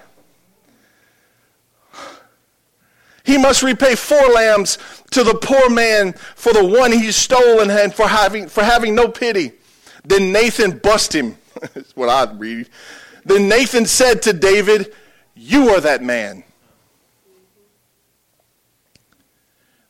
He 3.25 3.37
must 3.37 3.63
repay 3.63 3.95
four 3.95 4.27
lambs 4.29 4.79
to 5.11 5.23
the 5.23 5.35
poor 5.35 5.69
man 5.69 6.15
for 6.35 6.53
the 6.53 6.65
one 6.65 6.93
he 6.93 7.13
stole 7.13 7.61
and 7.61 7.93
for 7.93 8.09
having, 8.09 8.49
for 8.49 8.63
having 8.65 8.95
no 8.95 9.09
pity. 9.09 9.53
Then 10.05 10.33
Nathan 10.33 10.79
bust 10.79 11.15
him. 11.15 11.37
That's 11.75 11.95
what 11.95 12.09
I 12.09 12.33
read. 12.33 12.71
Then 13.25 13.49
Nathan 13.49 13.85
said 13.85 14.23
to 14.23 14.33
David, 14.33 14.95
You 15.35 15.69
are 15.71 15.81
that 15.81 16.03
man. 16.03 16.45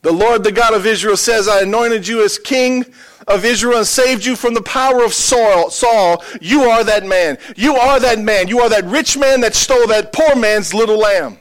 The 0.09 0.15
Lord, 0.15 0.43
the 0.43 0.53
God 0.53 0.73
of 0.73 0.87
Israel, 0.87 1.19
says, 1.19 1.49
I 1.49 1.61
anointed 1.61 2.09
you 2.09 2.25
as 2.25 2.39
king 2.39 2.87
of 3.27 3.45
Israel 3.45 3.77
and 3.77 3.87
saved 3.87 4.25
you 4.25 4.37
from 4.37 4.55
the 4.55 4.63
power 4.63 5.05
of 5.05 5.13
Saul. 5.13 5.69
Saul, 5.69 6.25
you 6.41 6.63
are 6.63 6.83
that 6.83 7.05
man. 7.05 7.37
You 7.57 7.77
are 7.77 8.01
that 8.01 8.19
man. 8.19 8.49
You 8.49 8.61
are 8.61 8.71
that 8.71 8.87
rich 8.87 9.19
man 9.19 9.43
that 9.43 9.55
stole 9.55 9.87
that 9.89 10.15
poor 10.15 10.35
man's 10.35 10.73
little 10.73 10.97
lamb. 10.97 11.39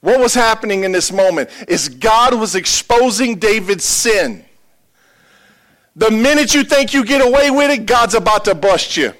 What 0.00 0.20
was 0.20 0.34
happening 0.34 0.84
in 0.84 0.92
this 0.92 1.10
moment 1.10 1.48
is 1.68 1.88
God 1.88 2.34
was 2.34 2.54
exposing 2.54 3.38
David's 3.38 3.86
sin. 3.86 4.44
The 5.96 6.10
minute 6.10 6.54
you 6.54 6.64
think 6.64 6.92
you 6.92 7.02
get 7.02 7.26
away 7.26 7.50
with 7.50 7.70
it, 7.70 7.86
God's 7.86 8.14
about 8.14 8.44
to 8.44 8.54
bust 8.54 8.98
you. 8.98 9.14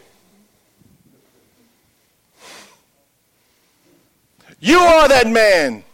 You 4.60 4.80
are 4.80 5.08
that 5.08 5.26
man. 5.26 5.84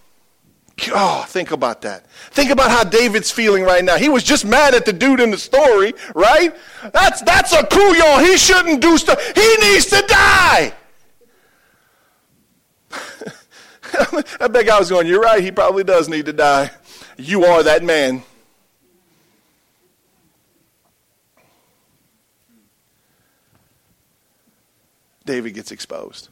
Oh, 0.92 1.24
think 1.28 1.50
about 1.50 1.82
that. 1.82 2.06
Think 2.30 2.50
about 2.50 2.70
how 2.70 2.84
David's 2.84 3.30
feeling 3.30 3.64
right 3.64 3.84
now. 3.84 3.96
He 3.96 4.08
was 4.08 4.22
just 4.22 4.44
mad 4.44 4.74
at 4.74 4.84
the 4.84 4.92
dude 4.92 5.20
in 5.20 5.30
the 5.30 5.38
story, 5.38 5.92
right? 6.14 6.54
That's 6.92 7.20
that's 7.22 7.52
a 7.52 7.66
couillon. 7.66 8.24
He 8.24 8.36
shouldn't 8.36 8.80
do 8.80 8.96
stuff. 8.96 9.20
He 9.34 9.56
needs 9.56 9.86
to 9.86 10.04
die. 10.06 10.72
I 14.40 14.48
bet 14.48 14.68
I 14.68 14.78
was 14.78 14.90
going, 14.90 15.06
You're 15.06 15.20
right, 15.20 15.42
he 15.42 15.50
probably 15.50 15.84
does 15.84 16.08
need 16.08 16.26
to 16.26 16.32
die. 16.32 16.70
You 17.16 17.44
are 17.44 17.62
that 17.64 17.82
man. 17.82 18.22
David 25.24 25.54
gets 25.54 25.72
exposed. 25.72 26.28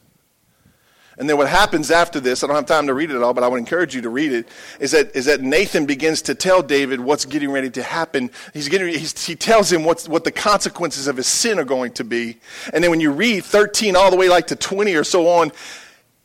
And 1.19 1.27
then 1.27 1.37
what 1.37 1.47
happens 1.47 1.89
after 1.89 2.19
this, 2.19 2.43
I 2.43 2.47
don't 2.47 2.55
have 2.55 2.67
time 2.67 2.85
to 2.87 2.93
read 2.93 3.09
it 3.09 3.23
all, 3.23 3.33
but 3.33 3.43
I 3.43 3.47
would 3.47 3.57
encourage 3.57 3.95
you 3.95 4.01
to 4.01 4.09
read 4.09 4.31
it, 4.31 4.47
is 4.79 4.91
that, 4.91 5.15
is 5.15 5.25
that 5.25 5.41
Nathan 5.41 5.87
begins 5.87 6.21
to 6.23 6.35
tell 6.35 6.61
David 6.61 6.99
what's 6.99 7.25
getting 7.25 7.49
ready 7.49 7.71
to 7.71 7.81
happen. 7.81 8.29
He's 8.53 8.69
getting, 8.69 8.89
he's, 8.89 9.25
he 9.25 9.35
tells 9.35 9.71
him 9.71 9.83
what's, 9.83 10.07
what 10.07 10.23
the 10.23 10.31
consequences 10.31 11.07
of 11.07 11.17
his 11.17 11.25
sin 11.25 11.57
are 11.57 11.63
going 11.63 11.93
to 11.93 12.03
be. 12.03 12.37
And 12.71 12.83
then 12.83 12.91
when 12.91 13.01
you 13.01 13.11
read 13.11 13.45
13 13.45 13.95
all 13.95 14.11
the 14.11 14.17
way 14.17 14.29
like 14.29 14.47
to 14.47 14.55
20 14.55 14.93
or 14.93 15.03
so 15.03 15.27
on, 15.27 15.51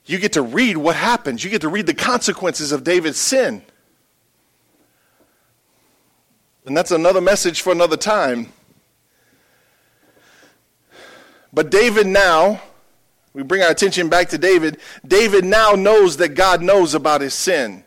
you 0.05 0.19
get 0.19 0.35
to 0.35 0.43
read 0.43 0.77
what 0.77 0.95
happens. 0.95 1.43
You 1.43 1.49
get 1.49 1.63
to 1.63 1.71
read 1.71 1.87
the 1.87 1.95
consequences 1.95 2.71
of 2.71 2.85
David's 2.85 3.19
sin. 3.19 3.63
And 6.67 6.77
that's 6.77 6.91
another 6.91 7.23
message 7.23 7.63
for 7.63 7.73
another 7.73 7.97
time. 7.97 8.53
But 11.51 11.71
David 11.71 12.07
now 12.07 12.61
we 13.35 13.43
bring 13.43 13.63
our 13.63 13.71
attention 13.71 14.09
back 14.09 14.29
to 14.31 14.39
David. 14.39 14.79
David 15.07 15.45
now 15.45 15.73
knows 15.73 16.19
that 16.19 16.31
God 16.31 16.63
knows 16.63 16.95
about 16.95 17.21
his 17.21 17.35
sin. 17.35 17.85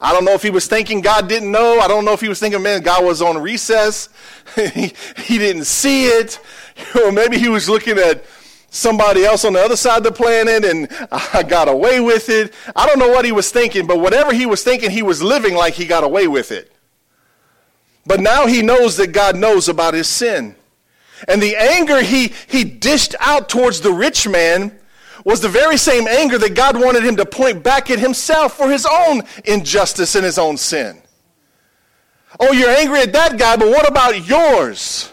I 0.00 0.12
don't 0.12 0.24
know 0.24 0.32
if 0.32 0.42
he 0.42 0.50
was 0.50 0.66
thinking 0.66 1.00
God 1.00 1.28
didn't 1.28 1.52
know. 1.52 1.78
I 1.78 1.86
don't 1.86 2.04
know 2.04 2.12
if 2.12 2.20
he 2.20 2.28
was 2.28 2.40
thinking, 2.40 2.60
man, 2.60 2.82
God 2.82 3.04
was 3.04 3.22
on 3.22 3.38
recess. 3.38 4.08
he, 4.56 4.92
he 5.18 5.38
didn't 5.38 5.64
see 5.64 6.06
it. 6.06 6.40
Or 7.04 7.12
maybe 7.12 7.38
he 7.38 7.50
was 7.50 7.68
looking 7.68 7.98
at 7.98 8.24
somebody 8.70 9.26
else 9.26 9.44
on 9.44 9.52
the 9.52 9.60
other 9.60 9.76
side 9.76 9.98
of 9.98 10.04
the 10.04 10.10
planet 10.10 10.64
and 10.64 10.88
I 11.12 11.42
got 11.42 11.68
away 11.68 12.00
with 12.00 12.30
it. 12.30 12.54
I 12.74 12.86
don't 12.86 12.98
know 12.98 13.10
what 13.10 13.26
he 13.26 13.30
was 13.30 13.50
thinking, 13.50 13.86
but 13.86 14.00
whatever 14.00 14.32
he 14.32 14.46
was 14.46 14.64
thinking, 14.64 14.90
he 14.90 15.02
was 15.02 15.22
living 15.22 15.54
like 15.54 15.74
he 15.74 15.84
got 15.84 16.02
away 16.02 16.26
with 16.26 16.50
it. 16.50 16.72
But 18.06 18.20
now 18.20 18.46
he 18.46 18.62
knows 18.62 18.96
that 18.96 19.08
God 19.12 19.36
knows 19.36 19.68
about 19.68 19.92
his 19.92 20.08
sin. 20.08 20.56
And 21.28 21.42
the 21.42 21.56
anger 21.56 22.02
he, 22.02 22.32
he 22.48 22.64
dished 22.64 23.14
out 23.20 23.48
towards 23.48 23.80
the 23.80 23.92
rich 23.92 24.28
man 24.28 24.78
was 25.24 25.40
the 25.40 25.48
very 25.48 25.76
same 25.76 26.08
anger 26.08 26.38
that 26.38 26.54
God 26.54 26.80
wanted 26.80 27.04
him 27.04 27.16
to 27.16 27.26
point 27.26 27.62
back 27.62 27.90
at 27.90 27.98
himself 27.98 28.56
for 28.56 28.70
his 28.70 28.86
own 28.86 29.22
injustice 29.44 30.14
and 30.14 30.24
his 30.24 30.38
own 30.38 30.56
sin. 30.56 31.00
Oh, 32.40 32.52
you're 32.52 32.70
angry 32.70 33.00
at 33.00 33.12
that 33.12 33.38
guy, 33.38 33.56
but 33.56 33.68
what 33.68 33.88
about 33.88 34.26
yours? 34.26 35.10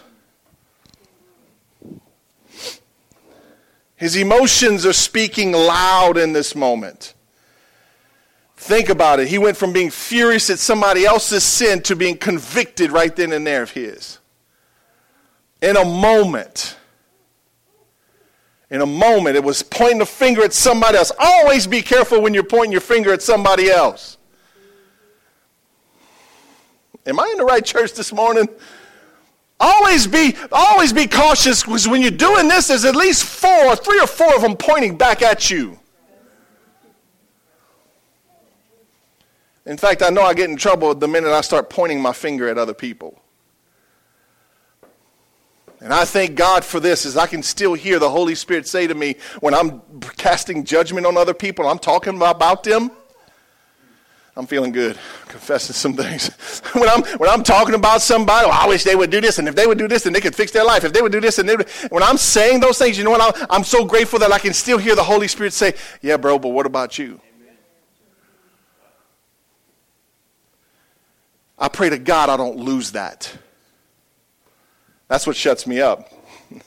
His 3.96 4.16
emotions 4.16 4.86
are 4.86 4.94
speaking 4.94 5.52
loud 5.52 6.18
in 6.18 6.32
this 6.32 6.56
moment. 6.56 7.14
Think 8.56 8.90
about 8.90 9.20
it. 9.20 9.28
He 9.28 9.38
went 9.38 9.58
from 9.58 9.74
being 9.74 9.90
furious 9.90 10.50
at 10.50 10.60
somebody 10.60 11.06
else's 11.06 11.44
sin 11.44 11.82
to 11.84 11.96
being 11.96 12.18
convicted 12.18 12.92
right 12.92 13.14
then 13.14 13.34
and 13.34 13.46
there 13.46 13.62
of 13.62 13.72
his. 13.72 14.19
In 15.62 15.76
a 15.76 15.86
moment. 15.86 16.78
In 18.70 18.82
a 18.82 18.86
moment, 18.86 19.36
it 19.36 19.44
was 19.44 19.64
pointing 19.64 20.02
a 20.02 20.06
finger 20.06 20.44
at 20.44 20.54
somebody 20.54 20.98
else. 20.98 21.12
Always 21.20 21.66
be 21.66 21.82
careful 21.82 22.22
when 22.22 22.34
you're 22.34 22.44
pointing 22.44 22.72
your 22.72 22.82
finger 22.82 23.12
at 23.12 23.22
somebody 23.22 23.70
else. 23.70 24.18
Am 27.06 27.20
I 27.20 27.28
in 27.32 27.38
the 27.38 27.46
right 27.46 27.66
church 27.66 27.94
this 27.94 28.14
morning? 28.14 28.48
Always 29.60 30.08
be, 30.08 30.36
always 30.52 30.94
be 30.94 31.08
cautious 31.08 31.64
because 31.64 31.88
when 31.88 32.02
you're 32.02 32.12
doing 32.12 32.48
this, 32.48 32.68
there's 32.68 32.86
at 32.86 32.96
least 32.96 33.26
four, 33.26 33.76
three 33.76 34.00
or 34.00 34.08
four 34.08 34.34
of 34.36 34.42
them 34.42 34.56
pointing 34.56 34.98
back 34.98 35.22
at 35.22 35.50
you. 35.50 35.78
In 39.66 39.78
fact, 39.78 40.02
I 40.02 40.10
know 40.10 40.22
I 40.22 40.34
get 40.34 40.50
in 40.50 40.56
trouble 40.56 40.96
the 40.96 41.08
minute 41.08 41.32
I 41.32 41.42
start 41.42 41.70
pointing 41.70 42.02
my 42.02 42.14
finger 42.14 42.48
at 42.48 42.58
other 42.58 42.74
people. 42.74 43.20
And 45.82 45.94
I 45.94 46.04
thank 46.04 46.36
God 46.36 46.66
for 46.66 46.80
this, 46.80 47.06
as 47.06 47.16
I 47.16 47.26
can 47.26 47.42
still 47.42 47.74
hear 47.74 48.00
the 48.00 48.10
Holy 48.10 48.36
Spirit 48.36 48.68
say 48.68 48.88
to 48.88 48.96
me 48.96 49.16
when 49.40 49.54
I'm 49.54 49.82
casting 50.18 50.66
judgment 50.66 51.06
on 51.06 51.16
other 51.16 51.34
people, 51.34 51.68
I'm 51.68 51.80
talking 51.80 52.16
about 52.16 52.64
them. 52.64 52.92
I'm 54.36 54.46
feeling 54.48 54.72
good, 54.72 54.98
confessing 55.28 55.74
some 55.74 55.94
things. 55.94 56.30
when, 56.74 56.88
I'm, 56.88 57.04
when 57.18 57.30
I'm 57.30 57.44
talking 57.44 57.76
about 57.76 58.02
somebody, 58.02 58.48
oh, 58.48 58.52
I 58.52 58.68
wish 58.68 58.84
they 58.84 58.96
would 58.96 59.10
do 59.10 59.20
this, 59.20 59.38
and 59.38 59.48
if 59.48 59.56
they 59.56 59.68
would 59.68 59.78
do 59.78 59.88
this, 59.88 60.04
then 60.04 60.14
they 60.14 60.22
could 60.22 60.36
fix 60.36 60.52
their 60.52 60.64
life. 60.64 60.86
If 60.86 60.94
they 60.94 61.02
would 61.02 61.12
do 61.12 61.20
this, 61.20 61.40
and 61.40 61.50
they 61.50 61.58
would, 61.58 61.68
when 61.90 62.04
I'm 62.04 62.16
saying 62.16 62.62
those 62.62 62.78
things, 62.78 62.98
you 62.98 63.04
know 63.04 63.12
what? 63.12 63.22
I'm, 63.22 63.48
I'm 63.50 63.64
so 63.66 63.84
grateful 63.84 64.20
that 64.20 64.32
I 64.32 64.40
can 64.40 64.54
still 64.54 64.78
hear 64.78 64.96
the 64.96 65.04
Holy 65.04 65.28
Spirit 65.28 65.52
say, 65.52 65.74
Yeah, 66.02 66.16
bro, 66.16 66.40
but 66.40 66.50
what 66.50 66.66
about 66.66 66.98
you? 66.98 67.20
I 71.58 71.68
pray 71.68 71.90
to 71.90 71.98
God 71.98 72.30
I 72.30 72.38
don't 72.38 72.58
lose 72.58 72.94
that. 72.94 73.30
That's 75.10 75.28
what 75.28 75.36
shuts 75.36 75.68
me 75.68 75.82
up. 75.82 76.10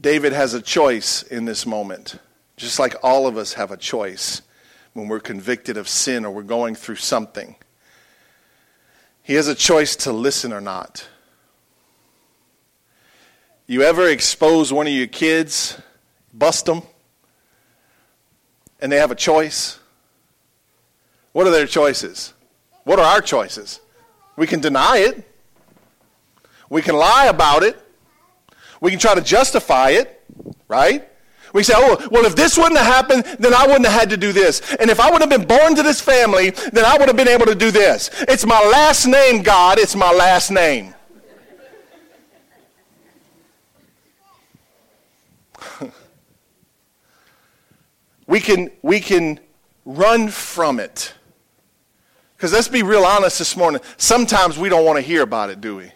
David 0.00 0.32
has 0.32 0.54
a 0.54 0.62
choice 0.62 1.22
in 1.22 1.44
this 1.44 1.66
moment, 1.66 2.18
just 2.56 2.78
like 2.78 2.96
all 3.02 3.26
of 3.26 3.36
us 3.36 3.52
have 3.52 3.70
a 3.70 3.76
choice 3.76 4.40
when 4.94 5.08
we're 5.08 5.20
convicted 5.20 5.76
of 5.76 5.86
sin 5.86 6.24
or 6.24 6.30
we're 6.30 6.42
going 6.42 6.74
through 6.74 6.96
something. 6.96 7.56
He 9.22 9.34
has 9.34 9.48
a 9.48 9.54
choice 9.54 9.94
to 9.96 10.12
listen 10.12 10.54
or 10.54 10.62
not. 10.62 11.06
You 13.66 13.82
ever 13.82 14.08
expose 14.08 14.72
one 14.72 14.86
of 14.86 14.94
your 14.94 15.08
kids, 15.08 15.78
bust 16.32 16.64
them? 16.64 16.80
and 18.80 18.92
they 18.92 18.96
have 18.96 19.10
a 19.10 19.16
choice. 19.16 19.78
What 21.36 21.46
are 21.46 21.50
their 21.50 21.66
choices? 21.66 22.32
What 22.84 22.98
are 22.98 23.04
our 23.04 23.20
choices? 23.20 23.80
We 24.36 24.46
can 24.46 24.60
deny 24.60 25.00
it. 25.00 25.22
We 26.70 26.80
can 26.80 26.96
lie 26.96 27.26
about 27.26 27.62
it. 27.62 27.78
We 28.80 28.90
can 28.90 28.98
try 28.98 29.14
to 29.14 29.20
justify 29.20 29.90
it, 29.90 30.24
right? 30.66 31.06
We 31.52 31.62
say, 31.62 31.74
oh, 31.76 32.08
well, 32.10 32.24
if 32.24 32.36
this 32.36 32.56
wouldn't 32.56 32.78
have 32.78 32.86
happened, 32.86 33.24
then 33.38 33.52
I 33.52 33.66
wouldn't 33.66 33.84
have 33.84 34.00
had 34.00 34.08
to 34.08 34.16
do 34.16 34.32
this. 34.32 34.62
And 34.76 34.88
if 34.88 34.98
I 34.98 35.10
would 35.10 35.20
have 35.20 35.28
been 35.28 35.44
born 35.44 35.74
to 35.74 35.82
this 35.82 36.00
family, 36.00 36.52
then 36.72 36.86
I 36.86 36.96
would 36.96 37.06
have 37.06 37.18
been 37.18 37.28
able 37.28 37.44
to 37.44 37.54
do 37.54 37.70
this. 37.70 38.08
It's 38.28 38.46
my 38.46 38.66
last 38.72 39.04
name, 39.04 39.42
God. 39.42 39.78
It's 39.78 39.94
my 39.94 40.12
last 40.12 40.50
name. 40.50 40.94
we 48.26 48.40
can, 48.40 48.70
we 48.80 49.00
can 49.00 49.38
run 49.84 50.28
from 50.28 50.80
it. 50.80 51.12
Because 52.36 52.52
let's 52.52 52.68
be 52.68 52.82
real 52.82 53.04
honest 53.04 53.38
this 53.38 53.56
morning. 53.56 53.80
Sometimes 53.96 54.58
we 54.58 54.68
don't 54.68 54.84
want 54.84 54.96
to 54.98 55.02
hear 55.02 55.22
about 55.22 55.48
it, 55.48 55.60
do 55.60 55.76
we? 55.76 55.92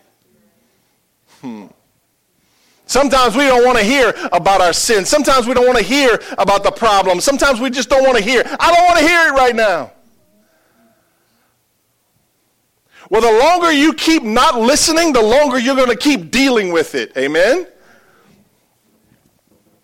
Hmm. 1.40 1.66
Sometimes 2.86 3.36
we 3.36 3.44
don't 3.44 3.64
want 3.64 3.78
to 3.78 3.84
hear 3.84 4.14
about 4.32 4.60
our 4.60 4.72
sin. 4.72 5.04
Sometimes 5.04 5.46
we 5.46 5.54
don't 5.54 5.66
want 5.66 5.78
to 5.78 5.84
hear 5.84 6.20
about 6.38 6.64
the 6.64 6.72
problem. 6.72 7.20
Sometimes 7.20 7.60
we 7.60 7.70
just 7.70 7.88
don't 7.88 8.02
want 8.02 8.16
to 8.16 8.24
hear. 8.24 8.42
I 8.58 8.74
don't 8.74 8.84
want 8.84 8.98
to 8.98 9.06
hear 9.06 9.28
it 9.28 9.32
right 9.32 9.54
now. 9.54 9.92
Well, 13.10 13.20
the 13.20 13.38
longer 13.38 13.70
you 13.70 13.92
keep 13.92 14.22
not 14.22 14.58
listening, 14.58 15.12
the 15.12 15.22
longer 15.22 15.58
you're 15.58 15.76
going 15.76 15.90
to 15.90 15.96
keep 15.96 16.30
dealing 16.30 16.72
with 16.72 16.94
it. 16.94 17.16
Amen? 17.16 17.66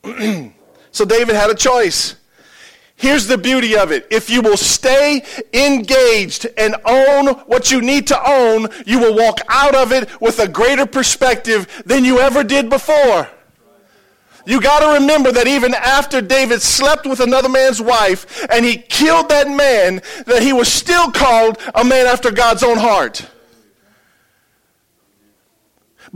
so 0.91 1.05
David 1.05 1.35
had 1.35 1.51
a 1.51 1.55
choice. 1.55 2.17
Here's 2.97 3.27
the 3.27 3.37
beauty 3.37 3.77
of 3.77 3.93
it. 3.93 4.07
If 4.11 4.31
you 4.31 4.41
will 4.41 4.57
stay 4.57 5.23
engaged 5.53 6.47
and 6.57 6.75
own 6.87 7.29
what 7.47 7.71
you 7.71 7.83
need 7.83 8.07
to 8.07 8.31
own, 8.31 8.69
you 8.87 8.99
will 8.99 9.15
walk 9.15 9.41
out 9.49 9.75
of 9.75 9.93
it 9.93 10.19
with 10.21 10.39
a 10.39 10.49
greater 10.49 10.87
perspective 10.87 11.83
than 11.85 12.07
you 12.07 12.21
ever 12.21 12.43
did 12.43 12.71
before. 12.71 13.29
You 14.47 14.63
got 14.63 14.81
to 14.81 15.01
remember 15.01 15.31
that 15.33 15.47
even 15.47 15.75
after 15.75 16.23
David 16.23 16.63
slept 16.63 17.05
with 17.05 17.21
another 17.21 17.49
man's 17.49 17.83
wife 17.83 18.47
and 18.51 18.65
he 18.65 18.77
killed 18.77 19.29
that 19.29 19.49
man, 19.49 20.01
that 20.25 20.43
he 20.43 20.53
was 20.53 20.73
still 20.73 21.11
called 21.11 21.59
a 21.75 21.85
man 21.85 22.07
after 22.07 22.31
God's 22.31 22.63
own 22.63 22.79
heart. 22.79 23.29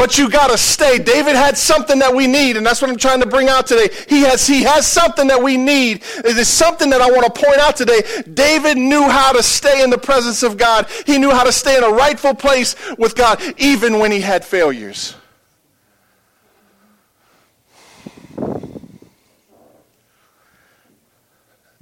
But 0.01 0.17
you 0.17 0.31
got 0.31 0.49
to 0.49 0.57
stay. 0.57 0.99
David 0.99 1.37
had 1.37 1.59
something 1.59 1.99
that 1.99 2.15
we 2.15 2.27
need, 2.27 2.57
and 2.57 2.65
that's 2.65 2.81
what 2.81 2.91
I'm 2.91 2.97
trying 2.97 3.21
to 3.21 3.27
bring 3.27 3.51
out 3.51 3.67
today. 3.67 3.95
He 4.09 4.23
has, 4.23 4.47
he 4.47 4.63
has 4.63 4.87
something 4.87 5.27
that 5.27 5.43
we 5.43 5.59
need. 5.59 6.03
It 6.25 6.39
is 6.39 6.49
something 6.49 6.89
that 6.89 7.03
I 7.03 7.11
want 7.11 7.27
to 7.27 7.39
point 7.39 7.59
out 7.59 7.77
today. 7.77 8.01
David 8.33 8.79
knew 8.79 9.03
how 9.03 9.33
to 9.33 9.43
stay 9.43 9.83
in 9.83 9.91
the 9.91 9.99
presence 9.99 10.43
of 10.43 10.57
God. 10.57 10.89
He 11.05 11.19
knew 11.19 11.29
how 11.29 11.45
to 11.45 11.53
stay 11.53 11.77
in 11.77 11.85
a 11.85 11.91
rightful 11.91 12.33
place 12.33 12.77
with 12.97 13.15
God, 13.15 13.43
even 13.59 13.99
when 13.99 14.11
he 14.11 14.23
had 14.23 14.43
failures. 14.43 15.17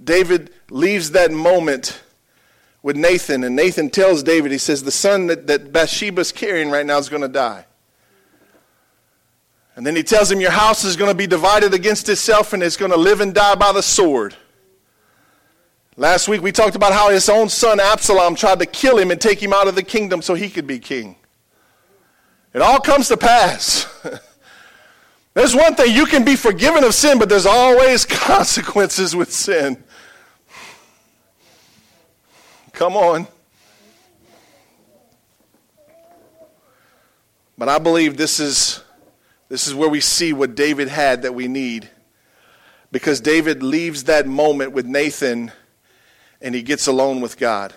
David 0.03 0.53
leaves 0.71 1.13
that 1.13 1.31
moment 1.31 2.03
with 2.83 2.97
Nathan, 2.97 3.45
and 3.45 3.55
Nathan 3.55 3.91
tells 3.91 4.25
David, 4.25 4.51
he 4.51 4.59
says, 4.59 4.83
The 4.83 4.91
son 4.91 5.29
that, 5.29 5.47
that 5.47 5.73
Bathsheba's 5.73 6.33
carrying 6.33 6.69
right 6.69 6.85
now 6.85 6.99
is 6.99 7.09
going 7.09 7.23
to 7.23 7.29
die. 7.29 7.67
And 9.79 9.87
then 9.87 9.95
he 9.95 10.03
tells 10.03 10.29
him, 10.29 10.41
Your 10.41 10.51
house 10.51 10.83
is 10.83 10.97
going 10.97 11.09
to 11.09 11.15
be 11.15 11.29
divided 11.29 11.73
against 11.73 12.09
itself 12.09 12.53
and 12.53 12.65
it's 12.65 12.77
going 12.77 12.91
to 12.91 12.97
live 12.97 13.21
and 13.21 13.33
die 13.33 13.55
by 13.55 13.71
the 13.71 13.81
sword. 13.81 14.35
Last 15.97 16.27
week 16.27 16.43
we 16.43 16.51
talked 16.51 16.75
about 16.75 16.93
how 16.93 17.11
his 17.11 17.29
own 17.29 17.49
son 17.49 17.79
Absalom 17.79 18.35
tried 18.35 18.59
to 18.59 18.67
kill 18.67 18.99
him 18.99 19.13
and 19.13 19.21
take 19.21 19.41
him 19.41 19.53
out 19.53 19.69
of 19.69 19.77
the 19.77 19.85
kingdom 19.85 20.21
so 20.21 20.35
he 20.35 20.51
could 20.51 20.67
be 20.67 20.81
king. 20.81 21.15
It 22.53 22.61
all 22.61 22.81
comes 22.81 23.07
to 23.07 23.17
pass. 23.17 23.87
there's 25.35 25.55
one 25.55 25.77
thing 25.77 25.95
you 25.95 26.07
can 26.07 26.25
be 26.25 26.35
forgiven 26.35 26.83
of 26.83 26.93
sin, 26.93 27.21
but 27.21 27.29
there's 27.29 27.47
always 27.47 28.05
consequences 28.05 29.15
with 29.15 29.33
sin. 29.33 29.81
Come 32.73 32.97
on. 32.97 33.29
But 37.57 37.69
I 37.69 37.79
believe 37.79 38.17
this 38.17 38.41
is 38.41 38.83
this 39.49 39.67
is 39.67 39.75
where 39.75 39.89
we 39.89 40.01
see 40.01 40.33
what 40.33 40.55
David 40.55 40.89
had 40.89 41.23
that 41.23 41.35
we 41.35 41.49
need. 41.49 41.89
Because 42.91 43.21
David 43.21 43.63
leaves 43.63 44.05
that 44.05 44.27
moment 44.27 44.73
with 44.73 44.87
Nathan 44.87 45.53
and 46.41 46.55
he 46.55 46.63
gets 46.63 46.87
alone 46.87 47.21
with 47.21 47.37
God. 47.39 47.75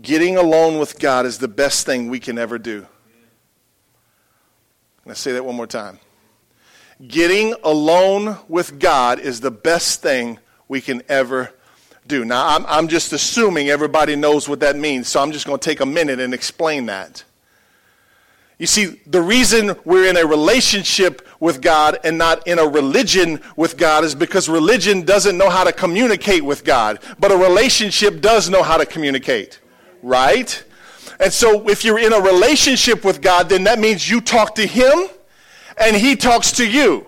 Getting 0.00 0.36
alone 0.36 0.78
with 0.78 0.98
God 0.98 1.26
is 1.26 1.38
the 1.38 1.48
best 1.48 1.86
thing 1.86 2.08
we 2.08 2.20
can 2.20 2.38
ever 2.38 2.58
do. 2.58 2.86
Let's 5.04 5.20
say 5.20 5.32
that 5.32 5.44
one 5.44 5.56
more 5.56 5.66
time. 5.66 5.98
Getting 7.06 7.54
alone 7.64 8.36
with 8.48 8.78
God 8.78 9.18
is 9.18 9.40
the 9.40 9.50
best 9.50 10.02
thing 10.02 10.38
we 10.68 10.80
can 10.80 11.02
ever 11.08 11.52
do. 12.06 12.24
Now, 12.24 12.54
I'm, 12.56 12.66
I'm 12.66 12.88
just 12.88 13.12
assuming 13.12 13.70
everybody 13.70 14.16
knows 14.16 14.48
what 14.48 14.60
that 14.60 14.76
means, 14.76 15.08
so 15.08 15.20
I'm 15.20 15.32
just 15.32 15.46
going 15.46 15.58
to 15.58 15.64
take 15.64 15.80
a 15.80 15.86
minute 15.86 16.20
and 16.20 16.34
explain 16.34 16.86
that. 16.86 17.24
You 18.60 18.66
see, 18.66 19.00
the 19.06 19.22
reason 19.22 19.74
we're 19.86 20.10
in 20.10 20.18
a 20.18 20.26
relationship 20.26 21.26
with 21.40 21.62
God 21.62 21.98
and 22.04 22.18
not 22.18 22.46
in 22.46 22.58
a 22.58 22.66
religion 22.66 23.40
with 23.56 23.78
God 23.78 24.04
is 24.04 24.14
because 24.14 24.50
religion 24.50 25.00
doesn't 25.00 25.38
know 25.38 25.48
how 25.48 25.64
to 25.64 25.72
communicate 25.72 26.44
with 26.44 26.62
God, 26.62 26.98
but 27.18 27.32
a 27.32 27.36
relationship 27.38 28.20
does 28.20 28.50
know 28.50 28.62
how 28.62 28.76
to 28.76 28.84
communicate, 28.84 29.60
right? 30.02 30.62
And 31.18 31.32
so 31.32 31.70
if 31.70 31.86
you're 31.86 31.98
in 31.98 32.12
a 32.12 32.20
relationship 32.20 33.02
with 33.02 33.22
God, 33.22 33.48
then 33.48 33.64
that 33.64 33.78
means 33.78 34.10
you 34.10 34.20
talk 34.20 34.54
to 34.56 34.66
Him 34.66 35.08
and 35.78 35.96
He 35.96 36.14
talks 36.14 36.52
to 36.52 36.68
you, 36.68 37.06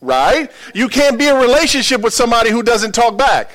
right? 0.00 0.50
You 0.74 0.88
can't 0.88 1.16
be 1.16 1.28
in 1.28 1.36
a 1.36 1.40
relationship 1.40 2.00
with 2.00 2.12
somebody 2.12 2.50
who 2.50 2.64
doesn't 2.64 2.90
talk 2.90 3.16
back. 3.16 3.52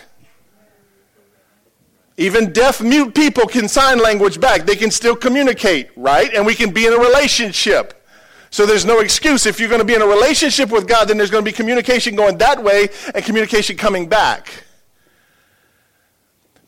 Even 2.18 2.52
deaf 2.52 2.82
mute 2.82 3.14
people 3.14 3.46
can 3.46 3.68
sign 3.68 4.00
language 4.00 4.40
back. 4.40 4.66
They 4.66 4.76
can 4.76 4.90
still 4.90 5.16
communicate, 5.16 5.90
right? 5.96 6.34
And 6.34 6.46
we 6.46 6.56
can 6.56 6.72
be 6.72 6.88
in 6.88 6.94
a 6.94 6.98
relationship. 6.98 8.04
So 8.50 8.66
there's 8.66 8.86
no 8.86 9.00
excuse. 9.02 9.46
If 9.46 9.60
you're 9.60 9.70
going 9.70 9.82
to 9.82 9.86
be 9.86 9.94
in 9.94 10.02
a 10.02 10.08
relationship 10.08 10.72
with 10.72 10.88
God, 10.88 11.10
then 11.10 11.18
there's 11.18 11.30
going 11.30 11.44
to 11.46 11.50
be 11.50 11.56
communication 11.56 12.16
going 12.16 12.40
that 12.40 12.64
way 12.64 12.90
and 13.14 13.24
communication 13.24 13.78
coming 13.78 14.10
back. 14.10 14.64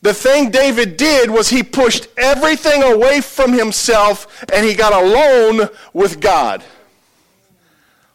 The 0.02 0.14
thing 0.14 0.50
David 0.50 0.96
did 0.96 1.30
was 1.30 1.48
he 1.48 1.62
pushed 1.62 2.06
everything 2.16 2.82
away 2.82 3.20
from 3.20 3.52
himself 3.52 4.44
and 4.52 4.64
he 4.64 4.74
got 4.74 4.92
alone 4.92 5.68
with 5.92 6.20
God. 6.20 6.62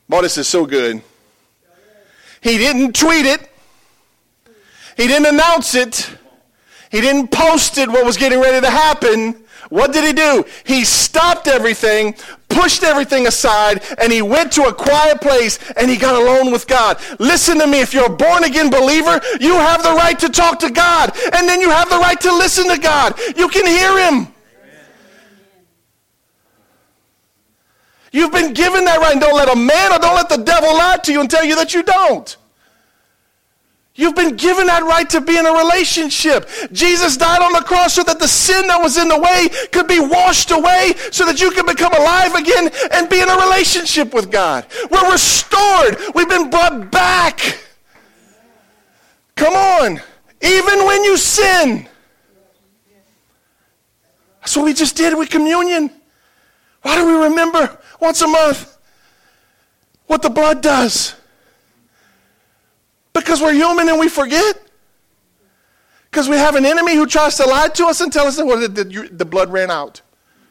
Boy, 0.08 0.22
this 0.22 0.38
is 0.38 0.48
so 0.48 0.66
good. 0.66 1.02
He 2.42 2.58
didn't 2.58 2.96
tweet 2.96 3.26
it. 3.26 3.52
He 4.96 5.08
didn't 5.08 5.26
announce 5.28 5.76
it. 5.76 6.10
He 6.96 7.02
didn't 7.02 7.28
post 7.28 7.78
it 7.78 7.90
what 7.90 8.06
was 8.06 8.16
getting 8.16 8.40
ready 8.40 8.62
to 8.66 8.72
happen. 8.72 9.44
What 9.68 9.92
did 9.92 10.06
he 10.06 10.14
do? 10.14 10.46
He 10.64 10.86
stopped 10.86 11.46
everything, 11.46 12.16
pushed 12.48 12.84
everything 12.84 13.28
aside, 13.28 13.84
and 13.98 14.14
he 14.14 14.22
went 14.22 14.54
to 14.54 14.64
a 14.64 14.74
quiet 14.74 15.20
place 15.20 15.60
and 15.76 15.90
he 15.90 15.98
got 15.98 16.16
alone 16.16 16.54
with 16.54 16.68
God. 16.68 16.98
Listen 17.20 17.60
to 17.60 17.68
me. 17.68 17.82
If 17.82 17.94
you're 17.94 18.06
a 18.06 18.16
born 18.16 18.46
again 18.46 18.70
believer, 18.70 19.20
you 19.42 19.56
have 19.56 19.84
the 19.84 19.92
right 19.92 20.18
to 20.20 20.30
talk 20.30 20.58
to 20.60 20.70
God, 20.70 21.12
and 21.34 21.50
then 21.50 21.60
you 21.60 21.70
have 21.70 21.90
the 21.90 21.98
right 21.98 22.22
to 22.22 22.32
listen 22.32 22.70
to 22.70 22.80
God. 22.80 23.20
You 23.36 23.50
can 23.50 23.66
hear 23.66 24.10
him. 24.10 24.34
You've 28.14 28.32
been 28.32 28.54
given 28.54 28.86
that 28.86 29.00
right. 29.00 29.12
And 29.12 29.20
don't 29.20 29.36
let 29.36 29.52
a 29.52 29.58
man 29.58 29.92
or 29.92 30.00
don't 30.00 30.16
let 30.16 30.30
the 30.30 30.38
devil 30.38 30.74
lie 30.74 31.00
to 31.04 31.12
you 31.12 31.20
and 31.20 31.30
tell 31.30 31.44
you 31.44 31.58
that 31.58 31.74
you 31.74 31.84
don't. 31.84 32.38
You've 33.98 34.16
been 34.16 34.36
given 34.36 34.68
that 34.68 34.84
right 34.84 35.10
to 35.12 35.22
be 35.22 35.38
in 35.38 35.46
a 35.46 35.54
relationship. 35.54 36.50
Jesus 36.74 37.16
died 37.16 37.42
on 37.42 37.54
the 37.54 37.62
cross 37.62 37.94
so 37.94 38.04
that 38.04 38.20
the 38.20 38.28
sin 38.28 38.68
that 38.68 38.82
was 38.82 38.98
in 38.98 39.08
the 39.08 39.18
way 39.18 39.48
could 39.72 39.88
be 39.88 40.02
washed 40.02 40.52
away 40.52 40.94
so 41.12 41.26
that 41.26 41.40
you 41.40 41.50
can 41.52 41.66
become 41.66 41.94
alive 41.94 42.36
again 42.36 42.70
and 42.92 43.10
be 43.10 43.22
in 43.22 43.30
a 43.30 43.36
relationship 43.38 44.14
with 44.14 44.30
God. 44.30 44.66
We're 44.92 45.10
restored. 45.10 45.98
We've 46.14 46.28
been 46.28 46.50
brought 46.50 46.92
back. 46.92 47.58
Come 49.36 49.54
on. 49.54 50.02
Even 50.42 50.86
when 50.86 51.06
you 51.06 51.16
sin. 51.16 51.88
That's 54.42 54.58
what 54.58 54.66
we 54.66 54.74
just 54.74 54.98
did 54.98 55.18
with 55.18 55.30
communion. 55.30 55.90
Why 56.82 56.96
do 56.96 57.08
we 57.08 57.14
remember 57.14 57.80
once 58.02 58.22
a 58.22 58.28
month 58.28 58.78
what 60.08 60.22
the 60.22 60.30
blood 60.30 60.62
does? 60.62 61.16
Because 63.16 63.42
we're 63.42 63.54
human 63.54 63.88
and 63.88 63.98
we 63.98 64.10
forget. 64.10 64.62
Because 66.12 66.28
we 66.28 66.36
have 66.36 66.56
an 66.56 66.66
enemy 66.66 66.96
who 66.96 67.08
tries 67.08 67.38
to 67.38 67.46
lie 67.46 67.70
to 67.70 67.86
us 67.86 68.02
and 68.02 68.12
tell 68.12 68.28
us 68.28 68.36
that 68.36 68.46
well, 68.46 68.60
the, 68.60 68.68
the, 68.68 69.08
the 69.10 69.24
blood 69.24 69.54
ran 69.54 69.72
out. 69.72 70.02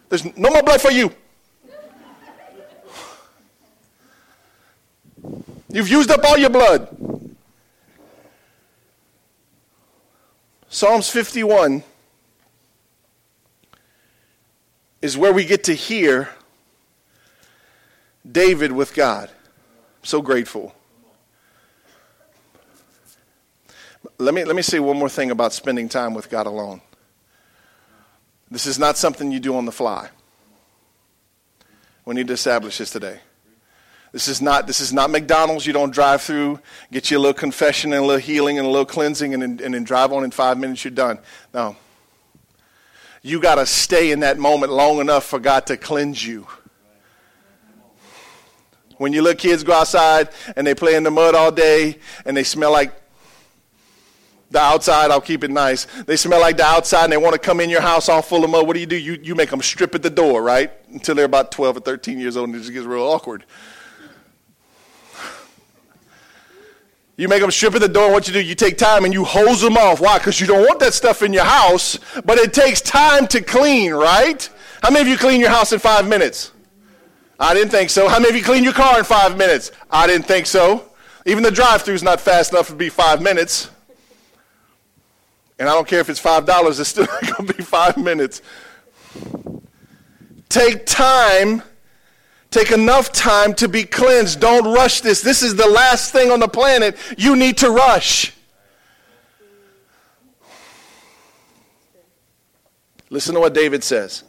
There's 0.08 0.24
no 0.36 0.50
more 0.50 0.62
blood 0.62 0.80
for 0.80 0.90
you. 0.90 1.12
You've 5.68 5.90
used 5.90 6.10
up 6.10 6.24
all 6.24 6.38
your 6.38 6.48
blood. 6.48 6.88
Psalms 10.70 11.10
51 11.10 11.82
is 15.02 15.18
where 15.18 15.34
we 15.34 15.44
get 15.44 15.64
to 15.64 15.74
hear 15.74 16.30
David 18.30 18.70
with 18.72 18.94
God. 18.94 19.28
I'm 19.28 20.04
so 20.04 20.22
grateful. 20.22 20.74
Let 24.18 24.34
me, 24.34 24.44
let 24.44 24.56
me 24.56 24.62
say 24.62 24.80
one 24.80 24.98
more 24.98 25.08
thing 25.08 25.30
about 25.30 25.52
spending 25.52 25.88
time 25.88 26.14
with 26.14 26.30
God 26.30 26.46
alone. 26.46 26.80
This 28.50 28.66
is 28.66 28.78
not 28.78 28.96
something 28.96 29.32
you 29.32 29.40
do 29.40 29.56
on 29.56 29.64
the 29.64 29.72
fly. 29.72 30.08
We 32.04 32.14
need 32.14 32.28
to 32.28 32.34
establish 32.34 32.78
this 32.78 32.90
today. 32.90 33.20
This 34.12 34.28
is 34.28 34.40
not, 34.40 34.68
this 34.68 34.80
is 34.80 34.92
not 34.92 35.10
McDonald's. 35.10 35.66
You 35.66 35.72
don't 35.72 35.90
drive 35.90 36.22
through, 36.22 36.60
get 36.92 37.10
you 37.10 37.18
a 37.18 37.20
little 37.20 37.34
confession 37.34 37.92
and 37.92 38.04
a 38.04 38.06
little 38.06 38.20
healing 38.20 38.58
and 38.58 38.66
a 38.66 38.70
little 38.70 38.86
cleansing, 38.86 39.34
and, 39.34 39.42
and, 39.42 39.60
and 39.60 39.74
then 39.74 39.82
drive 39.82 40.12
on 40.12 40.22
in 40.22 40.30
five 40.30 40.56
minutes, 40.56 40.84
you're 40.84 40.92
done. 40.92 41.18
No. 41.52 41.76
You 43.22 43.40
got 43.40 43.56
to 43.56 43.66
stay 43.66 44.12
in 44.12 44.20
that 44.20 44.38
moment 44.38 44.70
long 44.70 45.00
enough 45.00 45.24
for 45.24 45.40
God 45.40 45.66
to 45.66 45.76
cleanse 45.76 46.24
you. 46.24 46.46
When 48.98 49.12
you 49.12 49.22
little 49.22 49.36
kids 49.36 49.64
go 49.64 49.72
outside 49.72 50.28
and 50.54 50.64
they 50.64 50.74
play 50.74 50.94
in 50.94 51.02
the 51.02 51.10
mud 51.10 51.34
all 51.34 51.50
day 51.50 51.98
and 52.24 52.36
they 52.36 52.44
smell 52.44 52.70
like 52.70 52.92
the 54.54 54.60
outside, 54.60 55.10
I'll 55.10 55.20
keep 55.20 55.44
it 55.44 55.50
nice. 55.50 55.86
They 56.06 56.16
smell 56.16 56.40
like 56.40 56.56
the 56.56 56.64
outside 56.64 57.04
and 57.04 57.12
they 57.12 57.18
want 57.18 57.34
to 57.34 57.38
come 57.38 57.60
in 57.60 57.68
your 57.68 57.82
house 57.82 58.08
all 58.08 58.22
full 58.22 58.44
of 58.44 58.50
mud. 58.50 58.66
What 58.66 58.74
do 58.74 58.80
you 58.80 58.86
do? 58.86 58.96
You, 58.96 59.18
you 59.22 59.34
make 59.34 59.50
them 59.50 59.60
strip 59.60 59.94
at 59.94 60.02
the 60.02 60.10
door, 60.10 60.42
right? 60.42 60.72
Until 60.90 61.14
they're 61.14 61.26
about 61.26 61.52
12 61.52 61.76
or 61.76 61.80
13 61.80 62.18
years 62.18 62.36
old 62.36 62.48
and 62.48 62.56
it 62.56 62.60
just 62.60 62.72
gets 62.72 62.86
real 62.86 63.02
awkward. 63.02 63.44
You 67.16 67.28
make 67.28 67.42
them 67.42 67.50
strip 67.50 67.74
at 67.74 67.80
the 67.80 67.88
door, 67.88 68.10
what 68.10 68.26
you 68.26 68.32
do, 68.32 68.40
you 68.40 68.54
take 68.56 68.78
time 68.78 69.04
and 69.04 69.12
you 69.12 69.24
hose 69.24 69.60
them 69.60 69.76
off. 69.76 70.00
Why? 70.00 70.18
Because 70.18 70.40
you 70.40 70.46
don't 70.46 70.62
want 70.66 70.80
that 70.80 70.94
stuff 70.94 71.22
in 71.22 71.32
your 71.32 71.44
house, 71.44 71.98
but 72.24 72.38
it 72.38 72.52
takes 72.52 72.80
time 72.80 73.28
to 73.28 73.40
clean, 73.40 73.92
right? 73.92 74.48
How 74.82 74.90
many 74.90 75.02
of 75.02 75.08
you 75.08 75.16
clean 75.16 75.40
your 75.40 75.50
house 75.50 75.72
in 75.72 75.78
five 75.78 76.08
minutes? 76.08 76.52
I 77.38 77.54
didn't 77.54 77.70
think 77.70 77.90
so. 77.90 78.08
How 78.08 78.18
many 78.18 78.30
of 78.30 78.36
you 78.36 78.42
clean 78.42 78.64
your 78.64 78.72
car 78.72 78.98
in 78.98 79.04
five 79.04 79.36
minutes? 79.36 79.72
I 79.90 80.06
didn't 80.06 80.26
think 80.26 80.46
so. 80.46 80.90
Even 81.26 81.42
the 81.42 81.50
drive 81.50 81.82
through 81.82 81.94
is 81.94 82.02
not 82.02 82.20
fast 82.20 82.52
enough 82.52 82.68
to 82.68 82.74
be 82.74 82.88
five 82.88 83.22
minutes. 83.22 83.70
And 85.58 85.68
I 85.68 85.72
don't 85.72 85.86
care 85.86 86.00
if 86.00 86.10
it's 86.10 86.20
$5, 86.20 86.80
it's 86.80 86.88
still 86.88 87.06
going 87.22 87.46
to 87.46 87.54
be 87.54 87.62
five 87.62 87.96
minutes. 87.96 88.42
Take 90.48 90.86
time. 90.86 91.62
Take 92.50 92.70
enough 92.70 93.12
time 93.12 93.54
to 93.54 93.68
be 93.68 93.82
cleansed. 93.84 94.38
Don't 94.38 94.72
rush 94.72 95.00
this. 95.00 95.20
This 95.20 95.42
is 95.42 95.56
the 95.56 95.66
last 95.66 96.12
thing 96.12 96.30
on 96.30 96.38
the 96.38 96.48
planet 96.48 96.96
you 97.18 97.34
need 97.34 97.58
to 97.58 97.70
rush. 97.70 98.32
Listen 103.10 103.34
to 103.34 103.40
what 103.40 103.54
David 103.54 103.84
says 103.84 104.24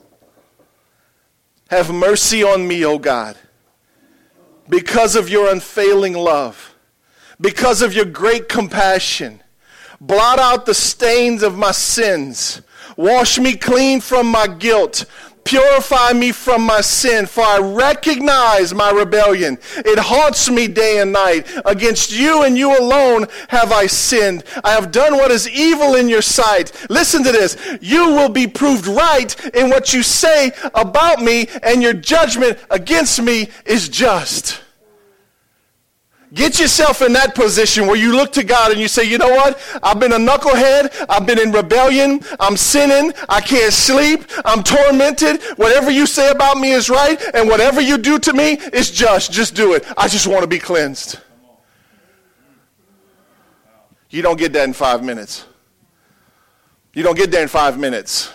Have 1.69 1.93
mercy 1.93 2.43
on 2.43 2.67
me, 2.67 2.83
O 2.85 2.97
God, 2.97 3.37
because 4.69 5.15
of 5.15 5.29
your 5.29 5.51
unfailing 5.51 6.13
love, 6.13 6.75
because 7.39 7.81
of 7.81 7.93
your 7.93 8.05
great 8.05 8.49
compassion. 8.49 9.41
Blot 10.01 10.39
out 10.39 10.65
the 10.65 10.73
stains 10.73 11.43
of 11.43 11.57
my 11.57 11.71
sins. 11.71 12.61
Wash 12.97 13.39
me 13.39 13.55
clean 13.55 14.01
from 14.01 14.27
my 14.27 14.47
guilt. 14.47 15.05
Purify 15.45 16.11
me 16.13 16.31
from 16.31 16.63
my 16.63 16.81
sin, 16.81 17.27
for 17.27 17.43
I 17.43 17.59
recognize 17.59 18.73
my 18.73 18.89
rebellion. 18.89 19.59
It 19.77 19.99
haunts 19.99 20.49
me 20.49 20.67
day 20.67 20.99
and 20.99 21.13
night. 21.13 21.47
Against 21.65 22.11
you 22.11 22.41
and 22.41 22.57
you 22.57 22.75
alone 22.75 23.27
have 23.49 23.71
I 23.71 23.85
sinned. 23.85 24.43
I 24.63 24.71
have 24.71 24.91
done 24.91 25.13
what 25.17 25.29
is 25.29 25.47
evil 25.47 25.93
in 25.93 26.09
your 26.09 26.23
sight. 26.23 26.71
Listen 26.89 27.23
to 27.23 27.31
this. 27.31 27.57
You 27.79 28.07
will 28.09 28.29
be 28.29 28.47
proved 28.47 28.87
right 28.87 29.39
in 29.53 29.69
what 29.69 29.93
you 29.93 30.01
say 30.01 30.51
about 30.73 31.21
me, 31.21 31.47
and 31.61 31.83
your 31.83 31.93
judgment 31.93 32.57
against 32.71 33.21
me 33.21 33.49
is 33.65 33.87
just. 33.87 34.64
Get 36.35 36.59
yourself 36.59 37.01
in 37.01 37.13
that 37.13 37.33
position 37.33 37.87
where 37.87 37.95
you 37.95 38.13
look 38.13 38.33
to 38.33 38.43
God 38.43 38.73
and 38.73 38.79
you 38.79 38.89
say, 38.89 39.05
you 39.05 39.17
know 39.17 39.29
what? 39.29 39.57
I've 39.81 40.01
been 40.01 40.11
a 40.11 40.17
knucklehead. 40.17 41.05
I've 41.07 41.25
been 41.25 41.39
in 41.39 41.53
rebellion. 41.53 42.19
I'm 42.41 42.57
sinning. 42.57 43.13
I 43.29 43.39
can't 43.39 43.71
sleep. 43.71 44.25
I'm 44.43 44.61
tormented. 44.61 45.41
Whatever 45.55 45.91
you 45.91 46.05
say 46.05 46.29
about 46.29 46.57
me 46.57 46.73
is 46.73 46.89
right. 46.89 47.21
And 47.33 47.47
whatever 47.47 47.79
you 47.79 47.97
do 47.97 48.19
to 48.19 48.33
me 48.33 48.59
is 48.73 48.91
just. 48.91 49.31
Just 49.31 49.55
do 49.55 49.75
it. 49.75 49.85
I 49.97 50.09
just 50.09 50.27
want 50.27 50.41
to 50.41 50.47
be 50.47 50.59
cleansed. 50.59 51.19
You 54.09 54.21
don't 54.21 54.37
get 54.37 54.51
that 54.53 54.65
in 54.65 54.73
five 54.73 55.05
minutes. 55.05 55.45
You 56.93 57.03
don't 57.03 57.15
get 57.15 57.31
there 57.31 57.43
in 57.43 57.47
five 57.47 57.79
minutes. 57.79 58.33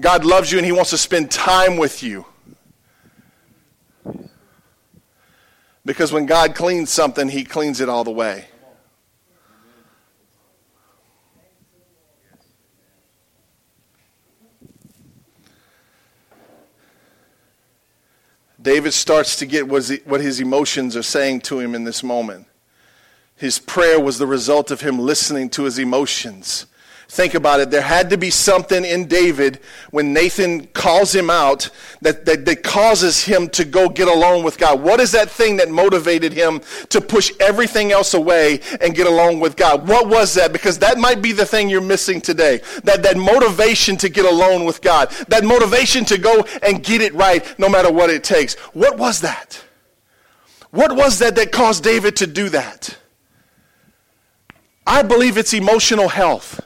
God 0.00 0.24
loves 0.24 0.50
you 0.50 0.58
and 0.58 0.66
he 0.66 0.72
wants 0.72 0.90
to 0.90 0.98
spend 0.98 1.30
time 1.30 1.76
with 1.76 2.02
you. 2.02 2.26
Because 5.84 6.12
when 6.12 6.26
God 6.26 6.54
cleans 6.54 6.90
something, 6.90 7.28
he 7.28 7.44
cleans 7.44 7.80
it 7.80 7.88
all 7.88 8.04
the 8.04 8.10
way. 8.10 8.46
David 18.60 18.92
starts 18.92 19.36
to 19.36 19.46
get 19.46 19.68
what 19.68 20.20
his 20.20 20.38
emotions 20.38 20.94
are 20.94 21.02
saying 21.02 21.40
to 21.42 21.60
him 21.60 21.74
in 21.74 21.84
this 21.84 22.02
moment. 22.02 22.46
His 23.34 23.58
prayer 23.58 23.98
was 23.98 24.18
the 24.18 24.26
result 24.26 24.70
of 24.70 24.82
him 24.82 24.98
listening 24.98 25.48
to 25.50 25.64
his 25.64 25.78
emotions. 25.78 26.66
Think 27.10 27.34
about 27.34 27.58
it. 27.58 27.72
There 27.72 27.82
had 27.82 28.08
to 28.10 28.16
be 28.16 28.30
something 28.30 28.84
in 28.84 29.08
David 29.08 29.58
when 29.90 30.12
Nathan 30.12 30.68
calls 30.68 31.12
him 31.12 31.28
out 31.28 31.68
that, 32.02 32.24
that, 32.24 32.44
that, 32.44 32.62
causes 32.62 33.24
him 33.24 33.48
to 33.48 33.64
go 33.64 33.88
get 33.88 34.06
along 34.06 34.44
with 34.44 34.58
God. 34.58 34.80
What 34.80 35.00
is 35.00 35.10
that 35.10 35.28
thing 35.28 35.56
that 35.56 35.68
motivated 35.68 36.32
him 36.32 36.60
to 36.88 37.00
push 37.00 37.32
everything 37.40 37.90
else 37.90 38.14
away 38.14 38.60
and 38.80 38.94
get 38.94 39.08
along 39.08 39.40
with 39.40 39.56
God? 39.56 39.88
What 39.88 40.08
was 40.08 40.34
that? 40.34 40.52
Because 40.52 40.78
that 40.78 40.98
might 40.98 41.20
be 41.20 41.32
the 41.32 41.44
thing 41.44 41.68
you're 41.68 41.80
missing 41.80 42.20
today. 42.20 42.60
That, 42.84 43.02
that 43.02 43.16
motivation 43.16 43.96
to 43.96 44.08
get 44.08 44.24
alone 44.24 44.64
with 44.64 44.80
God. 44.80 45.10
That 45.26 45.42
motivation 45.42 46.04
to 46.04 46.16
go 46.16 46.46
and 46.62 46.80
get 46.80 47.00
it 47.00 47.12
right 47.14 47.44
no 47.58 47.68
matter 47.68 47.92
what 47.92 48.10
it 48.10 48.22
takes. 48.22 48.54
What 48.72 48.98
was 48.98 49.20
that? 49.22 49.60
What 50.70 50.94
was 50.94 51.18
that 51.18 51.34
that 51.34 51.50
caused 51.50 51.82
David 51.82 52.14
to 52.18 52.28
do 52.28 52.50
that? 52.50 52.96
I 54.86 55.02
believe 55.02 55.36
it's 55.36 55.54
emotional 55.54 56.08
health. 56.08 56.60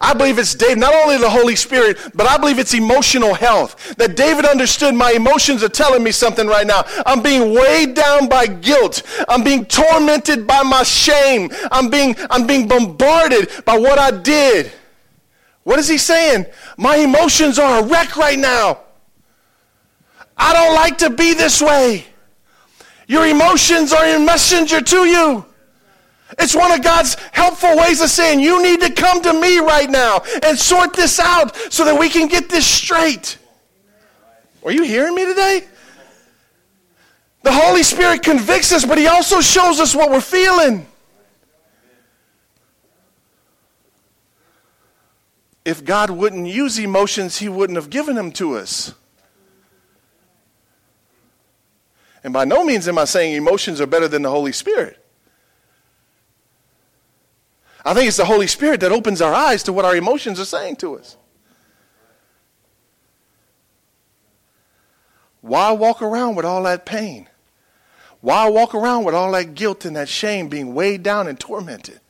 I 0.00 0.14
believe 0.14 0.38
it's 0.38 0.54
David, 0.54 0.78
not 0.78 0.94
only 0.94 1.16
the 1.16 1.30
Holy 1.30 1.54
Spirit, 1.54 1.98
but 2.14 2.26
I 2.26 2.36
believe 2.38 2.58
it's 2.58 2.74
emotional 2.74 3.34
health. 3.34 3.94
That 3.96 4.16
David 4.16 4.44
understood 4.44 4.94
my 4.94 5.12
emotions 5.12 5.62
are 5.62 5.68
telling 5.68 6.02
me 6.02 6.10
something 6.10 6.46
right 6.46 6.66
now. 6.66 6.84
I'm 7.06 7.22
being 7.22 7.54
weighed 7.54 7.94
down 7.94 8.28
by 8.28 8.46
guilt. 8.46 9.02
I'm 9.28 9.44
being 9.44 9.64
tormented 9.64 10.46
by 10.46 10.62
my 10.62 10.82
shame. 10.82 11.50
I'm 11.70 11.88
being, 11.88 12.16
I'm 12.30 12.46
being 12.46 12.66
bombarded 12.66 13.50
by 13.64 13.78
what 13.78 13.98
I 13.98 14.10
did. 14.10 14.72
What 15.62 15.78
is 15.78 15.88
he 15.88 15.98
saying? 15.98 16.46
My 16.76 16.96
emotions 16.96 17.58
are 17.58 17.80
a 17.80 17.86
wreck 17.86 18.16
right 18.16 18.38
now. 18.38 18.80
I 20.36 20.52
don't 20.52 20.74
like 20.74 20.98
to 20.98 21.10
be 21.10 21.32
this 21.34 21.62
way. 21.62 22.06
Your 23.06 23.26
emotions 23.26 23.92
are 23.92 24.04
a 24.04 24.18
messenger 24.18 24.80
to 24.80 25.04
you. 25.04 25.44
It's 26.38 26.54
one 26.54 26.70
of 26.70 26.82
God's 26.82 27.16
helpful 27.32 27.76
ways 27.76 28.00
of 28.00 28.10
saying, 28.10 28.40
you 28.40 28.62
need 28.62 28.80
to 28.80 28.92
come 28.92 29.22
to 29.22 29.32
me 29.32 29.58
right 29.58 29.88
now 29.88 30.22
and 30.42 30.58
sort 30.58 30.92
this 30.92 31.18
out 31.18 31.56
so 31.72 31.84
that 31.84 31.98
we 31.98 32.08
can 32.08 32.28
get 32.28 32.48
this 32.48 32.66
straight. 32.66 33.38
Are 34.64 34.72
you 34.72 34.82
hearing 34.82 35.14
me 35.14 35.24
today? 35.24 35.64
The 37.42 37.52
Holy 37.52 37.82
Spirit 37.84 38.22
convicts 38.22 38.72
us, 38.72 38.84
but 38.84 38.98
He 38.98 39.06
also 39.06 39.40
shows 39.40 39.80
us 39.80 39.94
what 39.94 40.10
we're 40.10 40.20
feeling. 40.20 40.86
If 45.64 45.84
God 45.84 46.10
wouldn't 46.10 46.46
use 46.46 46.78
emotions, 46.78 47.38
He 47.38 47.48
wouldn't 47.48 47.76
have 47.76 47.88
given 47.88 48.14
them 48.14 48.30
to 48.32 48.56
us. 48.56 48.94
And 52.22 52.32
by 52.32 52.44
no 52.44 52.64
means 52.64 52.88
am 52.88 52.98
I 52.98 53.04
saying 53.04 53.34
emotions 53.34 53.80
are 53.80 53.86
better 53.86 54.08
than 54.08 54.22
the 54.22 54.30
Holy 54.30 54.52
Spirit. 54.52 55.00
I 57.86 57.94
think 57.94 58.08
it's 58.08 58.16
the 58.16 58.24
Holy 58.24 58.48
Spirit 58.48 58.80
that 58.80 58.90
opens 58.90 59.22
our 59.22 59.32
eyes 59.32 59.62
to 59.62 59.72
what 59.72 59.84
our 59.84 59.94
emotions 59.94 60.40
are 60.40 60.44
saying 60.44 60.74
to 60.76 60.98
us. 60.98 61.16
Why 65.40 65.70
walk 65.70 66.02
around 66.02 66.34
with 66.34 66.44
all 66.44 66.64
that 66.64 66.84
pain? 66.84 67.28
Why 68.20 68.48
walk 68.48 68.74
around 68.74 69.04
with 69.04 69.14
all 69.14 69.30
that 69.30 69.54
guilt 69.54 69.84
and 69.84 69.94
that 69.94 70.08
shame 70.08 70.48
being 70.48 70.74
weighed 70.74 71.04
down 71.04 71.28
and 71.28 71.38
tormented? 71.38 72.00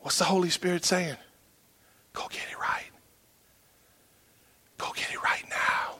What's 0.00 0.18
the 0.18 0.24
Holy 0.24 0.50
Spirit 0.50 0.84
saying? 0.84 1.16
Go 2.12 2.28
get 2.28 2.42
it 2.50 2.58
right. 2.60 2.90
Go 4.76 4.92
get 4.94 5.10
it 5.10 5.22
right 5.22 5.44
now. 5.48 5.94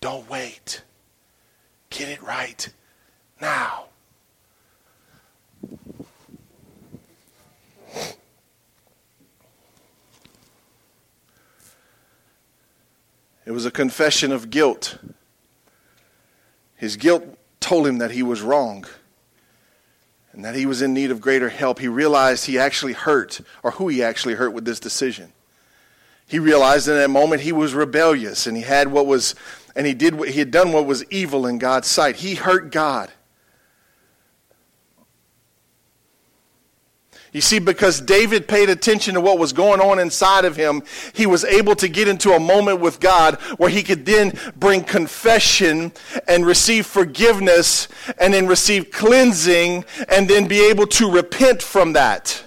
Don't 0.00 0.30
wait. 0.30 0.82
Get 1.90 2.10
it 2.10 2.22
right 2.22 2.68
now. 3.40 3.86
It 13.46 13.50
was 13.50 13.66
a 13.66 13.70
confession 13.70 14.32
of 14.32 14.50
guilt. 14.50 14.98
His 16.76 16.96
guilt 16.96 17.24
told 17.60 17.86
him 17.86 17.98
that 17.98 18.10
he 18.10 18.22
was 18.22 18.42
wrong 18.42 18.86
and 20.32 20.44
that 20.44 20.54
he 20.54 20.66
was 20.66 20.82
in 20.82 20.92
need 20.92 21.10
of 21.10 21.20
greater 21.20 21.48
help. 21.48 21.78
He 21.78 21.88
realized 21.88 22.46
he 22.46 22.58
actually 22.58 22.92
hurt, 22.92 23.40
or 23.62 23.72
who 23.72 23.88
he 23.88 24.02
actually 24.02 24.34
hurt 24.34 24.52
with 24.52 24.64
this 24.64 24.80
decision. 24.80 25.32
He 26.26 26.38
realized 26.38 26.88
in 26.88 26.94
that 26.94 27.10
moment 27.10 27.42
he 27.42 27.52
was 27.52 27.72
rebellious 27.72 28.46
and 28.46 28.56
he 28.56 28.64
had 28.64 28.88
what 28.88 29.06
was, 29.06 29.34
and 29.76 29.86
he 29.86 29.94
did 29.94 30.14
what 30.14 30.30
he 30.30 30.40
had 30.40 30.50
done 30.50 30.72
what 30.72 30.86
was 30.86 31.04
evil 31.10 31.46
in 31.46 31.58
God's 31.58 31.86
sight. 31.86 32.16
He 32.16 32.34
hurt 32.34 32.72
God. 32.72 33.12
You 37.34 37.40
see, 37.40 37.58
because 37.58 38.00
David 38.00 38.46
paid 38.46 38.70
attention 38.70 39.14
to 39.14 39.20
what 39.20 39.40
was 39.40 39.52
going 39.52 39.80
on 39.80 39.98
inside 39.98 40.44
of 40.44 40.54
him, 40.54 40.84
he 41.14 41.26
was 41.26 41.44
able 41.44 41.74
to 41.74 41.88
get 41.88 42.06
into 42.06 42.30
a 42.30 42.38
moment 42.38 42.78
with 42.78 43.00
God 43.00 43.34
where 43.56 43.68
he 43.68 43.82
could 43.82 44.06
then 44.06 44.38
bring 44.54 44.84
confession 44.84 45.90
and 46.28 46.46
receive 46.46 46.86
forgiveness 46.86 47.88
and 48.18 48.32
then 48.32 48.46
receive 48.46 48.92
cleansing 48.92 49.84
and 50.08 50.30
then 50.30 50.46
be 50.46 50.64
able 50.70 50.86
to 50.86 51.10
repent 51.10 51.60
from 51.60 51.94
that. 51.94 52.40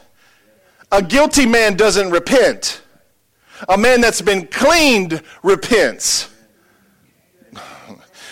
A 0.89 1.04
guilty 1.04 1.45
man 1.45 1.76
doesn't 1.76 2.10
repent. 2.10 2.82
A 3.67 3.78
man 3.78 4.00
that's 4.00 4.21
been 4.21 4.47
cleaned 4.47 5.21
repents. 5.43 6.30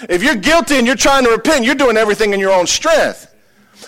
If 0.08 0.24
you're 0.24 0.36
guilty 0.36 0.78
and 0.78 0.88
you're 0.88 0.96
trying 0.96 1.26
to 1.26 1.32
repent, 1.32 1.66
you're 1.66 1.76
doing 1.76 1.98
everything 1.98 2.34
in 2.34 2.40
your 2.40 2.54
own 2.54 2.66
strength. 2.66 3.35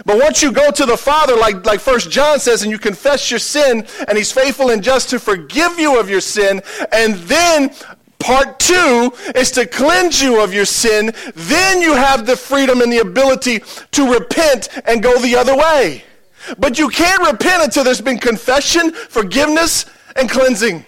But 0.06 0.20
once 0.20 0.42
you 0.42 0.52
go 0.52 0.72
to 0.72 0.86
the 0.86 0.98
Father, 0.98 1.36
like, 1.36 1.66
like 1.66 1.80
First 1.80 2.12
John 2.12 2.40
says, 2.40 2.64
and 2.64 2.72
you 2.72 2.78
confess 2.78 3.30
your 3.32 3.40
sin, 3.40 3.86
and 4.08 4.18
He's 4.18 4.32
faithful 4.32 4.70
and 4.70 4.84
just 4.84 5.10
to 5.10 5.20
forgive 5.20 5.80
you 5.80 6.00
of 6.00 6.10
your 6.10 6.22
sin, 6.22 6.62
and 6.92 7.16
then 7.16 7.74
part 8.20 8.60
two 8.60 9.12
is 9.36 9.52
to 9.52 9.66
cleanse 9.66 10.22
you 10.22 10.42
of 10.42 10.54
your 10.54 10.66
sin, 10.66 11.12
then 11.36 11.82
you 11.82 11.94
have 11.94 12.26
the 12.26 12.36
freedom 12.36 12.82
and 12.82 12.92
the 12.92 13.00
ability 13.00 13.62
to 13.92 14.14
repent 14.14 14.70
and 14.86 15.04
go 15.04 15.20
the 15.22 15.36
other 15.36 15.56
way. 15.56 16.04
But 16.58 16.80
you 16.80 16.90
can't 16.90 17.32
repent 17.32 17.64
until 17.64 17.84
there's 17.84 18.02
been 18.02 18.20
confession, 18.20 18.92
forgiveness, 18.92 19.86
and 20.16 20.30
cleansing. 20.30 20.86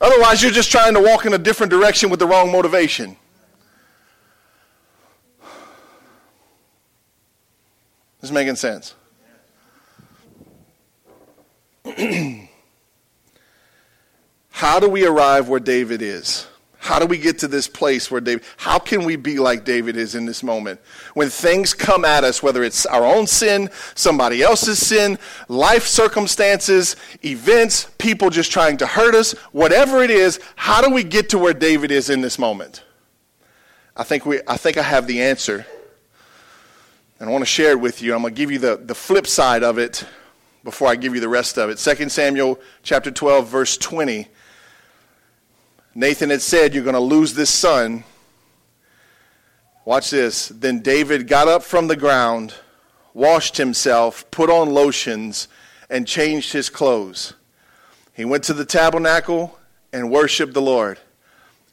Otherwise, 0.00 0.42
you're 0.42 0.52
just 0.52 0.70
trying 0.70 0.94
to 0.94 1.00
walk 1.00 1.24
in 1.24 1.32
a 1.34 1.38
different 1.38 1.70
direction 1.70 2.10
with 2.10 2.20
the 2.20 2.26
wrong 2.26 2.52
motivation. 2.52 3.16
This 8.20 8.30
is 8.30 8.34
making 8.34 8.56
sense. 8.56 8.94
How 14.50 14.80
do 14.80 14.88
we 14.88 15.06
arrive 15.06 15.48
where 15.48 15.60
David 15.60 16.00
is? 16.00 16.46
How 16.86 16.98
do 17.00 17.06
we 17.06 17.18
get 17.18 17.40
to 17.40 17.48
this 17.48 17.66
place 17.66 18.12
where 18.12 18.20
David, 18.20 18.44
how 18.56 18.78
can 18.78 19.04
we 19.04 19.16
be 19.16 19.40
like 19.40 19.64
David 19.64 19.96
is 19.96 20.14
in 20.14 20.24
this 20.24 20.44
moment? 20.44 20.80
When 21.14 21.28
things 21.28 21.74
come 21.74 22.04
at 22.04 22.22
us, 22.22 22.44
whether 22.44 22.62
it's 22.62 22.86
our 22.86 23.04
own 23.04 23.26
sin, 23.26 23.70
somebody 23.96 24.40
else's 24.40 24.78
sin, 24.78 25.18
life 25.48 25.84
circumstances, 25.84 26.94
events, 27.24 27.90
people 27.98 28.30
just 28.30 28.52
trying 28.52 28.76
to 28.76 28.86
hurt 28.86 29.16
us, 29.16 29.32
whatever 29.50 30.00
it 30.02 30.10
is, 30.10 30.38
how 30.54 30.80
do 30.80 30.94
we 30.94 31.02
get 31.02 31.28
to 31.30 31.38
where 31.38 31.52
David 31.52 31.90
is 31.90 32.08
in 32.08 32.20
this 32.20 32.38
moment? 32.38 32.84
I 33.96 34.04
think, 34.04 34.24
we, 34.24 34.40
I, 34.46 34.56
think 34.56 34.76
I 34.76 34.82
have 34.82 35.08
the 35.08 35.22
answer. 35.22 35.66
And 37.18 37.30
I 37.30 37.32
want 37.32 37.42
to 37.42 37.46
share 37.46 37.70
it 37.70 37.80
with 37.80 38.02
you. 38.02 38.14
I'm 38.14 38.20
going 38.20 38.34
to 38.34 38.38
give 38.38 38.50
you 38.50 38.58
the, 38.58 38.76
the 38.76 38.94
flip 38.94 39.26
side 39.26 39.62
of 39.62 39.78
it 39.78 40.04
before 40.64 40.88
I 40.88 40.96
give 40.96 41.14
you 41.14 41.20
the 41.20 41.28
rest 41.28 41.56
of 41.56 41.70
it. 41.70 41.78
2 41.78 42.08
Samuel 42.10 42.60
chapter 42.82 43.10
12, 43.10 43.48
verse 43.48 43.78
20. 43.78 44.28
Nathan 45.94 46.28
had 46.28 46.42
said, 46.42 46.74
You're 46.74 46.84
going 46.84 46.94
to 46.94 47.00
lose 47.00 47.32
this 47.32 47.48
son. 47.48 48.04
Watch 49.86 50.10
this. 50.10 50.48
Then 50.48 50.80
David 50.80 51.26
got 51.26 51.48
up 51.48 51.62
from 51.62 51.86
the 51.86 51.96
ground, 51.96 52.52
washed 53.14 53.56
himself, 53.56 54.30
put 54.30 54.50
on 54.50 54.74
lotions, 54.74 55.48
and 55.88 56.06
changed 56.06 56.52
his 56.52 56.68
clothes. 56.68 57.32
He 58.12 58.26
went 58.26 58.44
to 58.44 58.52
the 58.52 58.64
tabernacle 58.66 59.58
and 59.90 60.10
worshiped 60.10 60.52
the 60.52 60.60
Lord. 60.60 60.98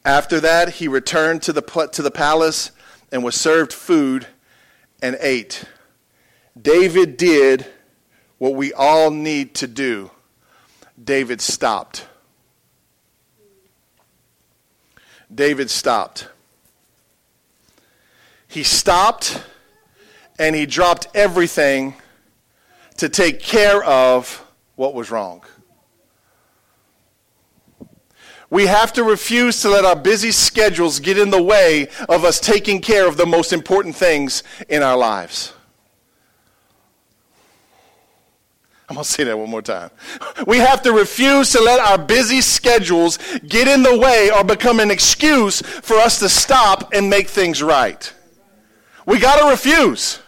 After 0.05 0.39
that, 0.39 0.75
he 0.75 0.87
returned 0.87 1.41
to 1.43 1.53
the, 1.53 1.89
to 1.91 2.01
the 2.01 2.11
palace 2.11 2.71
and 3.11 3.25
was 3.25 3.35
served 3.35 3.73
food 3.73 4.27
and 5.03 5.17
8. 5.19 5.65
David 6.59 7.17
did 7.17 7.67
what 8.37 8.55
we 8.55 8.71
all 8.73 9.11
need 9.11 9.53
to 9.55 9.67
do. 9.67 10.09
David 11.03 11.41
stopped. 11.41 12.07
David 15.33 15.69
stopped. 15.69 16.29
he 18.47 18.63
stopped 18.63 19.43
and 20.39 20.55
he 20.55 20.65
dropped 20.65 21.07
everything 21.15 21.95
to 22.97 23.09
take 23.09 23.41
care 23.41 23.83
of 23.83 24.45
what 24.75 24.93
was 24.93 25.11
wrong. 25.11 25.43
We 28.53 28.67
have 28.67 28.93
to 28.93 29.03
refuse 29.03 29.63
to 29.63 29.69
let 29.69 29.83
our 29.83 29.95
busy 29.95 30.29
schedules 30.29 30.99
get 30.99 31.17
in 31.17 31.31
the 31.31 31.41
way 31.41 31.87
of 32.07 32.23
us 32.23 32.39
taking 32.39 32.81
care 32.81 33.07
of 33.07 33.17
the 33.17 33.25
most 33.25 33.51
important 33.51 33.95
things 33.95 34.43
in 34.69 34.83
our 34.83 34.95
lives. 34.95 35.53
I'm 38.87 38.93
going 38.93 39.05
to 39.05 39.09
say 39.09 39.23
that 39.23 39.39
one 39.39 39.49
more 39.49 39.63
time. 39.63 39.89
We 40.45 40.59
have 40.59 40.83
to 40.83 40.91
refuse 40.91 41.51
to 41.53 41.61
let 41.61 41.79
our 41.79 41.97
busy 41.97 42.41
schedules 42.41 43.17
get 43.47 43.67
in 43.67 43.81
the 43.81 43.97
way 43.97 44.29
or 44.29 44.43
become 44.43 44.79
an 44.79 44.91
excuse 44.91 45.61
for 45.61 45.95
us 45.95 46.19
to 46.19 46.29
stop 46.29 46.93
and 46.93 47.09
make 47.09 47.29
things 47.29 47.63
right. 47.63 48.13
We 49.07 49.17
got 49.17 49.39
to 49.39 49.49
refuse. 49.49 50.19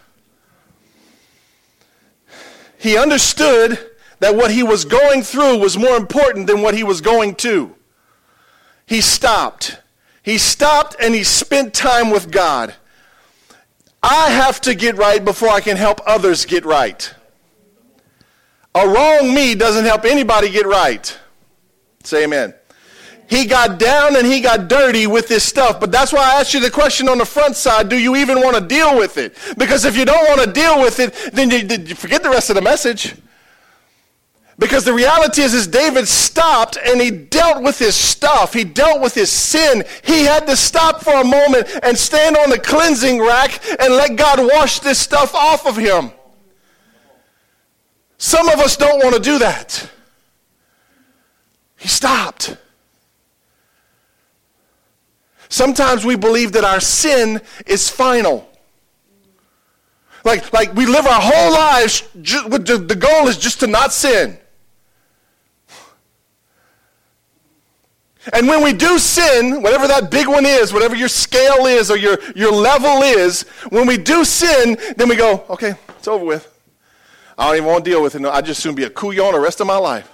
He 2.76 2.98
understood 2.98 3.78
that 4.18 4.34
what 4.34 4.50
he 4.50 4.64
was 4.64 4.84
going 4.84 5.22
through 5.22 5.58
was 5.58 5.78
more 5.78 5.96
important 5.96 6.48
than 6.48 6.60
what 6.60 6.74
he 6.74 6.82
was 6.82 7.00
going 7.00 7.36
to 7.36 7.75
he 8.86 9.00
stopped. 9.00 9.78
He 10.22 10.38
stopped 10.38 10.96
and 11.00 11.14
he 11.14 11.24
spent 11.24 11.74
time 11.74 12.10
with 12.10 12.30
God. 12.30 12.74
I 14.02 14.30
have 14.30 14.60
to 14.62 14.74
get 14.74 14.96
right 14.96 15.24
before 15.24 15.48
I 15.48 15.60
can 15.60 15.76
help 15.76 16.00
others 16.06 16.44
get 16.44 16.64
right. 16.64 17.12
A 18.74 18.86
wrong 18.86 19.34
me 19.34 19.54
doesn't 19.54 19.84
help 19.84 20.04
anybody 20.04 20.50
get 20.50 20.66
right. 20.66 21.18
Say 22.04 22.24
amen. 22.24 22.54
He 23.28 23.44
got 23.44 23.80
down 23.80 24.14
and 24.14 24.24
he 24.24 24.40
got 24.40 24.68
dirty 24.68 25.08
with 25.08 25.26
this 25.26 25.42
stuff. 25.42 25.80
But 25.80 25.90
that's 25.90 26.12
why 26.12 26.20
I 26.20 26.40
asked 26.40 26.54
you 26.54 26.60
the 26.60 26.70
question 26.70 27.08
on 27.08 27.18
the 27.18 27.24
front 27.24 27.56
side 27.56 27.88
do 27.88 27.98
you 27.98 28.14
even 28.16 28.40
want 28.40 28.56
to 28.56 28.60
deal 28.60 28.96
with 28.96 29.16
it? 29.16 29.36
Because 29.58 29.84
if 29.84 29.96
you 29.96 30.04
don't 30.04 30.28
want 30.28 30.42
to 30.42 30.52
deal 30.52 30.80
with 30.80 31.00
it, 31.00 31.12
then 31.32 31.50
you, 31.50 31.94
forget 31.96 32.22
the 32.22 32.30
rest 32.30 32.50
of 32.50 32.56
the 32.56 32.62
message. 32.62 33.16
Because 34.58 34.84
the 34.84 34.92
reality 34.94 35.42
is, 35.42 35.52
is 35.52 35.66
David 35.66 36.08
stopped 36.08 36.78
and 36.82 36.98
he 36.98 37.10
dealt 37.10 37.62
with 37.62 37.78
his 37.78 37.94
stuff. 37.94 38.54
He 38.54 38.64
dealt 38.64 39.02
with 39.02 39.14
his 39.14 39.30
sin. 39.30 39.84
He 40.02 40.24
had 40.24 40.46
to 40.46 40.56
stop 40.56 41.02
for 41.02 41.12
a 41.12 41.24
moment 41.24 41.68
and 41.82 41.96
stand 41.96 42.38
on 42.38 42.48
the 42.48 42.58
cleansing 42.58 43.20
rack 43.20 43.60
and 43.78 43.92
let 43.94 44.16
God 44.16 44.38
wash 44.40 44.80
this 44.80 44.98
stuff 44.98 45.34
off 45.34 45.66
of 45.66 45.76
him. 45.76 46.10
Some 48.16 48.48
of 48.48 48.58
us 48.60 48.78
don't 48.78 49.02
want 49.04 49.14
to 49.14 49.20
do 49.20 49.38
that. 49.40 49.90
He 51.76 51.88
stopped. 51.88 52.56
Sometimes 55.50 56.06
we 56.06 56.16
believe 56.16 56.52
that 56.52 56.64
our 56.64 56.80
sin 56.80 57.42
is 57.66 57.90
final. 57.90 58.48
Like, 60.24 60.50
like 60.54 60.74
we 60.74 60.86
live 60.86 61.06
our 61.06 61.20
whole 61.20 61.52
lives, 61.52 62.08
with 62.14 62.66
the 62.66 62.96
goal 62.96 63.28
is 63.28 63.36
just 63.36 63.60
to 63.60 63.66
not 63.66 63.92
sin. 63.92 64.38
And 68.32 68.48
when 68.48 68.62
we 68.62 68.72
do 68.72 68.98
sin, 68.98 69.62
whatever 69.62 69.86
that 69.86 70.10
big 70.10 70.26
one 70.26 70.44
is, 70.44 70.72
whatever 70.72 70.96
your 70.96 71.08
scale 71.08 71.66
is 71.66 71.90
or 71.90 71.96
your, 71.96 72.18
your 72.34 72.52
level 72.52 73.02
is, 73.02 73.42
when 73.68 73.86
we 73.86 73.96
do 73.96 74.24
sin, 74.24 74.76
then 74.96 75.08
we 75.08 75.16
go, 75.16 75.44
okay, 75.50 75.74
it's 75.90 76.08
over 76.08 76.24
with. 76.24 76.52
I 77.38 77.46
don't 77.46 77.56
even 77.56 77.68
want 77.68 77.84
to 77.84 77.90
deal 77.90 78.02
with 78.02 78.14
it. 78.14 78.20
No, 78.20 78.30
I 78.30 78.40
just 78.40 78.62
soon 78.62 78.74
be 78.74 78.84
a 78.84 78.90
couillon 78.90 79.32
the 79.32 79.40
rest 79.40 79.60
of 79.60 79.66
my 79.66 79.76
life. 79.76 80.10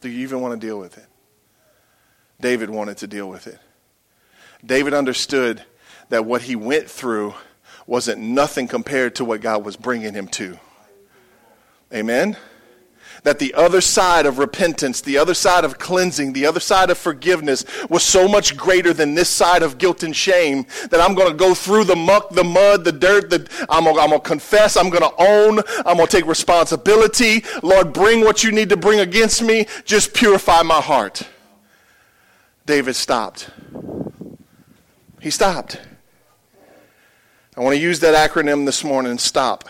Do 0.00 0.08
you 0.08 0.20
even 0.20 0.40
want 0.40 0.60
to 0.60 0.66
deal 0.66 0.78
with 0.78 0.98
it? 0.98 1.06
David 2.40 2.70
wanted 2.70 2.96
to 2.98 3.06
deal 3.06 3.28
with 3.28 3.46
it. 3.46 3.58
David 4.64 4.94
understood 4.94 5.62
that 6.08 6.24
what 6.24 6.42
he 6.42 6.56
went 6.56 6.90
through 6.90 7.34
wasn't 7.86 8.20
nothing 8.20 8.66
compared 8.66 9.14
to 9.16 9.24
what 9.24 9.40
God 9.40 9.64
was 9.64 9.76
bringing 9.76 10.12
him 10.12 10.26
to. 10.28 10.58
Amen? 11.92 12.36
That 13.24 13.38
the 13.38 13.54
other 13.54 13.80
side 13.80 14.26
of 14.26 14.38
repentance, 14.38 15.00
the 15.00 15.16
other 15.16 15.34
side 15.34 15.64
of 15.64 15.78
cleansing, 15.78 16.32
the 16.32 16.44
other 16.44 16.58
side 16.58 16.90
of 16.90 16.98
forgiveness 16.98 17.64
was 17.88 18.02
so 18.02 18.26
much 18.26 18.56
greater 18.56 18.92
than 18.92 19.14
this 19.14 19.28
side 19.28 19.62
of 19.62 19.78
guilt 19.78 20.02
and 20.02 20.14
shame 20.14 20.66
that 20.90 21.00
I'm 21.00 21.14
going 21.14 21.30
to 21.30 21.36
go 21.36 21.54
through 21.54 21.84
the 21.84 21.94
muck, 21.94 22.30
the 22.30 22.42
mud, 22.42 22.84
the 22.84 22.90
dirt, 22.90 23.30
the, 23.30 23.48
I'm 23.68 23.84
going 23.84 24.10
to 24.10 24.18
confess, 24.18 24.76
I'm 24.76 24.90
going 24.90 25.08
to 25.08 25.14
own, 25.18 25.60
I'm 25.86 25.96
going 25.96 26.08
to 26.08 26.16
take 26.16 26.26
responsibility. 26.26 27.44
Lord, 27.62 27.92
bring 27.92 28.22
what 28.22 28.42
you 28.42 28.50
need 28.50 28.70
to 28.70 28.76
bring 28.76 28.98
against 28.98 29.40
me. 29.40 29.66
Just 29.84 30.14
purify 30.14 30.62
my 30.62 30.80
heart. 30.80 31.22
David 32.66 32.96
stopped. 32.96 33.50
He 35.20 35.30
stopped. 35.30 35.80
I 37.56 37.60
want 37.60 37.76
to 37.76 37.80
use 37.80 38.00
that 38.00 38.30
acronym 38.30 38.66
this 38.66 38.82
morning, 38.82 39.18
STOP. 39.18 39.68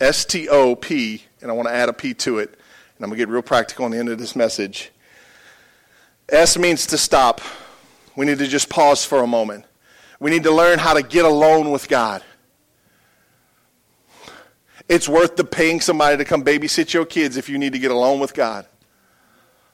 S 0.00 0.24
T 0.24 0.48
O 0.48 0.74
P, 0.74 1.22
and 1.40 1.48
I 1.48 1.54
want 1.54 1.68
to 1.68 1.74
add 1.74 1.88
a 1.88 1.92
P 1.92 2.12
to 2.14 2.38
it. 2.38 2.58
I'm 3.04 3.10
going 3.10 3.18
to 3.18 3.26
get 3.26 3.28
real 3.28 3.42
practical 3.42 3.84
on 3.84 3.90
the 3.90 3.98
end 3.98 4.08
of 4.08 4.18
this 4.18 4.36
message. 4.36 4.92
S 6.28 6.56
means 6.56 6.86
to 6.86 6.98
stop. 6.98 7.40
We 8.16 8.26
need 8.26 8.38
to 8.38 8.46
just 8.46 8.68
pause 8.68 9.04
for 9.04 9.22
a 9.22 9.26
moment. 9.26 9.64
We 10.20 10.30
need 10.30 10.44
to 10.44 10.52
learn 10.52 10.78
how 10.78 10.94
to 10.94 11.02
get 11.02 11.24
alone 11.24 11.70
with 11.72 11.88
God. 11.88 12.22
It's 14.88 15.08
worth 15.08 15.36
the 15.36 15.44
paying 15.44 15.80
somebody 15.80 16.16
to 16.16 16.24
come 16.24 16.44
babysit 16.44 16.92
your 16.92 17.04
kids 17.04 17.36
if 17.36 17.48
you 17.48 17.58
need 17.58 17.72
to 17.72 17.78
get 17.78 17.90
alone 17.90 18.20
with 18.20 18.34
God. 18.34 18.66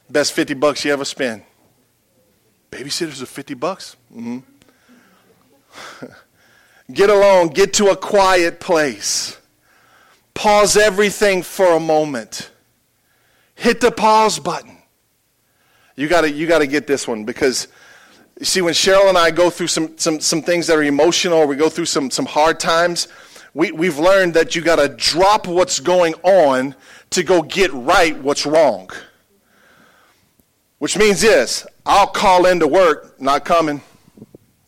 Best 0.09 0.33
50 0.33 0.55
bucks 0.55 0.83
you 0.83 0.91
ever 0.91 1.05
spend. 1.05 1.43
Babysitters 2.71 3.21
are 3.21 3.27
50 3.27 3.53
bucks? 3.55 3.95
Mm-hmm. 4.15 4.39
get 6.93 7.09
alone, 7.09 7.49
get 7.49 7.73
to 7.73 7.87
a 7.87 7.95
quiet 7.95 8.59
place. 8.59 9.37
Pause 10.33 10.77
everything 10.77 11.43
for 11.43 11.73
a 11.73 11.79
moment 11.79 12.49
hit 13.59 13.81
the 13.81 13.91
pause 13.91 14.39
button. 14.39 14.77
You 15.95 16.07
got 16.07 16.33
you 16.33 16.47
to 16.47 16.67
get 16.67 16.87
this 16.87 17.07
one 17.07 17.25
because 17.25 17.67
you 18.39 18.45
see, 18.45 18.61
when 18.61 18.73
Cheryl 18.73 19.09
and 19.09 19.17
I 19.17 19.31
go 19.31 19.49
through 19.49 19.67
some, 19.67 19.97
some, 19.97 20.21
some 20.21 20.41
things 20.41 20.67
that 20.67 20.77
are 20.77 20.83
emotional, 20.83 21.45
we 21.45 21.57
go 21.57 21.67
through 21.67 21.85
some, 21.85 22.09
some 22.09 22.25
hard 22.25 22.57
times, 22.57 23.09
we, 23.53 23.73
we've 23.73 23.99
learned 23.99 24.33
that 24.35 24.55
you 24.55 24.61
got 24.61 24.77
to 24.77 24.87
drop 24.87 25.45
what's 25.45 25.81
going 25.81 26.13
on 26.23 26.73
to 27.09 27.23
go 27.23 27.41
get 27.41 27.73
right 27.73 28.17
what's 28.21 28.45
wrong. 28.45 28.89
Which 30.77 30.97
means 30.97 31.19
this 31.19 31.67
I'll 31.85 32.07
call 32.07 32.45
into 32.45 32.65
work, 32.65 33.19
not 33.19 33.43
coming. 33.43 33.81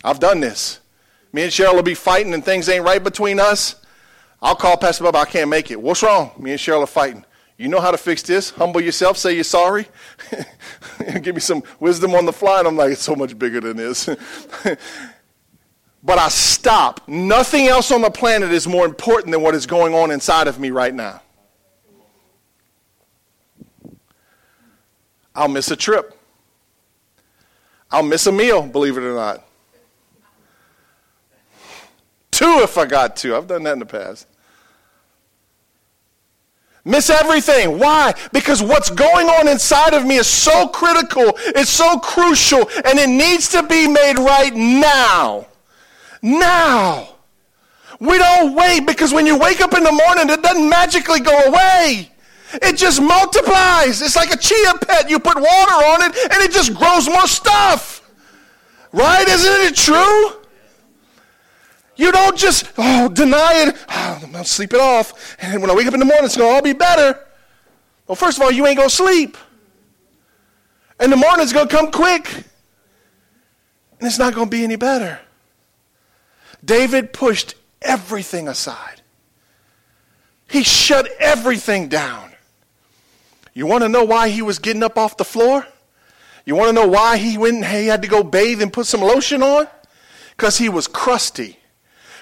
I've 0.04 0.20
done 0.20 0.42
this. 0.42 0.82
Me 1.32 1.44
and 1.44 1.52
Cheryl 1.52 1.76
will 1.76 1.84
be 1.84 1.94
fighting 1.94 2.34
and 2.34 2.44
things 2.44 2.68
ain't 2.68 2.84
right 2.84 3.02
between 3.02 3.40
us. 3.40 3.76
I'll 4.42 4.56
call 4.56 4.76
Pastor 4.76 5.06
Bob, 5.06 5.16
I 5.16 5.24
can't 5.24 5.50
make 5.50 5.72
it. 5.72 5.82
What's 5.82 6.04
wrong? 6.04 6.32
Me 6.38 6.52
and 6.52 6.60
Cheryl 6.60 6.84
are 6.84 6.88
fighting. 6.88 7.24
You 7.62 7.68
know 7.68 7.80
how 7.80 7.92
to 7.92 7.98
fix 7.98 8.24
this? 8.24 8.50
Humble 8.50 8.82
yourself, 8.82 9.18
say 9.18 9.36
you're 9.36 9.44
sorry. 9.44 9.88
Give 11.22 11.36
me 11.36 11.42
some 11.42 11.62
wisdom 11.80 12.16
on 12.16 12.26
the 12.26 12.34
fly. 12.34 12.58
And 12.58 12.68
I'm 12.68 12.76
like, 12.76 12.94
it's 12.94 13.04
so 13.04 13.16
much 13.16 13.38
bigger 13.38 13.62
than 13.62 13.78
this. 13.78 14.08
but 16.04 16.18
I 16.18 16.28
stop. 16.30 17.08
Nothing 17.08 17.68
else 17.68 17.92
on 17.92 18.02
the 18.02 18.10
planet 18.10 18.52
is 18.52 18.66
more 18.68 18.84
important 18.84 19.32
than 19.32 19.44
what 19.44 19.54
is 19.54 19.68
going 19.68 19.94
on 19.94 20.10
inside 20.10 20.48
of 20.48 20.60
me 20.60 20.72
right 20.72 20.92
now. 20.92 21.22
I'll 25.36 25.48
miss 25.48 25.70
a 25.70 25.76
trip. 25.76 26.18
I'll 27.92 28.02
miss 28.02 28.26
a 28.26 28.32
meal, 28.32 28.64
believe 28.64 28.98
it 28.98 29.04
or 29.04 29.14
not. 29.14 29.46
Two 32.32 32.62
if 32.64 32.76
I 32.80 32.88
got 32.88 33.18
to. 33.18 33.36
I've 33.36 33.46
done 33.46 33.62
that 33.64 33.74
in 33.74 33.80
the 33.80 33.86
past. 33.86 34.26
Miss 36.84 37.10
everything. 37.10 37.78
Why? 37.78 38.14
Because 38.34 38.64
what's 38.64 38.90
going 38.90 39.28
on 39.28 39.48
inside 39.48 39.94
of 39.94 40.06
me 40.06 40.18
is 40.18 40.28
so 40.28 40.68
critical, 40.68 41.34
it's 41.56 41.70
so 41.70 42.00
crucial, 42.00 42.70
and 42.86 42.98
it 42.98 43.10
needs 43.10 43.50
to 43.50 43.64
be 43.64 43.88
made 43.88 44.18
right 44.18 44.54
now. 44.54 45.48
Now. 46.22 47.08
We 48.00 48.18
don't 48.18 48.56
wait 48.56 48.88
because 48.88 49.14
when 49.14 49.28
you 49.28 49.38
wake 49.38 49.62
up 49.62 49.76
in 49.76 49.84
the 49.84 49.92
morning, 49.92 50.30
it 50.30 50.42
doesn't 50.42 50.68
magically 50.68 51.20
go 51.20 51.38
away. 51.38 52.10
It 52.54 52.76
just 52.76 53.00
multiplies. 53.00 54.02
It's 54.02 54.16
like 54.16 54.34
a 54.34 54.38
chia 54.38 54.74
pet. 54.82 55.08
You 55.08 55.20
put 55.20 55.36
water 55.36 55.46
on 55.46 56.02
it 56.02 56.16
and 56.34 56.44
it 56.44 56.52
just 56.52 56.74
grows 56.74 57.08
more 57.08 57.28
stuff. 57.28 58.02
Right? 58.92 59.28
Isn't 59.28 59.62
it 59.62 59.76
true? 59.76 60.41
You 61.96 62.12
don't 62.12 62.38
just, 62.38 62.72
oh, 62.78 63.10
deny 63.10 63.66
it. 63.68 63.76
Oh, 63.90 64.20
I'm 64.24 64.32
going 64.32 64.44
sleep 64.46 64.74
it 64.74 64.80
off. 64.80 65.36
And 65.42 65.62
when 65.62 65.70
I 65.70 65.76
wake 65.76 65.88
up 65.88 65.94
in 65.94 66.00
the 66.00 66.06
morning, 66.06 66.26
it's 66.26 66.38
going 66.38 66.50
to 66.50 66.56
all 66.56 66.62
be 66.62 66.74
better. 66.74 67.20
Well, 68.08 68.16
first 68.16 68.38
of 68.38 68.44
all, 68.44 68.52
you 68.52 68.66
ain't 68.66 68.78
going 68.78 68.90
to 68.90 68.96
sleep. 68.96 69.38
And 71.00 71.12
the 71.12 71.18
morning's 71.18 71.54
going 71.54 71.68
to 71.68 71.76
come 71.76 71.92
quick. 71.92 72.32
And 72.34 74.08
it's 74.08 74.20
not 74.20 74.34
going 74.34 74.48
to 74.48 74.52
be 74.52 74.64
any 74.64 74.78
better. 74.78 75.20
David 76.64 77.14
pushed 77.14 77.56
everything 77.82 78.48
aside. 78.48 79.02
He 80.50 80.64
shut 80.64 81.08
everything 81.20 81.88
down. 81.88 82.32
You 83.54 83.66
want 83.66 83.84
to 83.84 83.90
know 83.90 84.04
why 84.04 84.30
he 84.30 84.42
was 84.42 84.60
getting 84.60 84.84
up 84.84 84.98
off 84.98 85.18
the 85.18 85.26
floor? 85.26 85.66
You 86.46 86.56
want 86.56 86.70
to 86.70 86.74
know 86.74 86.88
why 86.88 87.18
he 87.18 87.38
went 87.38 87.66
he 87.66 87.88
had 87.88 88.02
to 88.02 88.08
go 88.08 88.24
bathe 88.24 88.62
and 88.62 88.72
put 88.72 88.88
some 88.88 89.02
lotion 89.02 89.44
on? 89.44 89.68
because 90.42 90.58
he 90.58 90.70
was 90.70 90.88
crusty, 90.88 91.60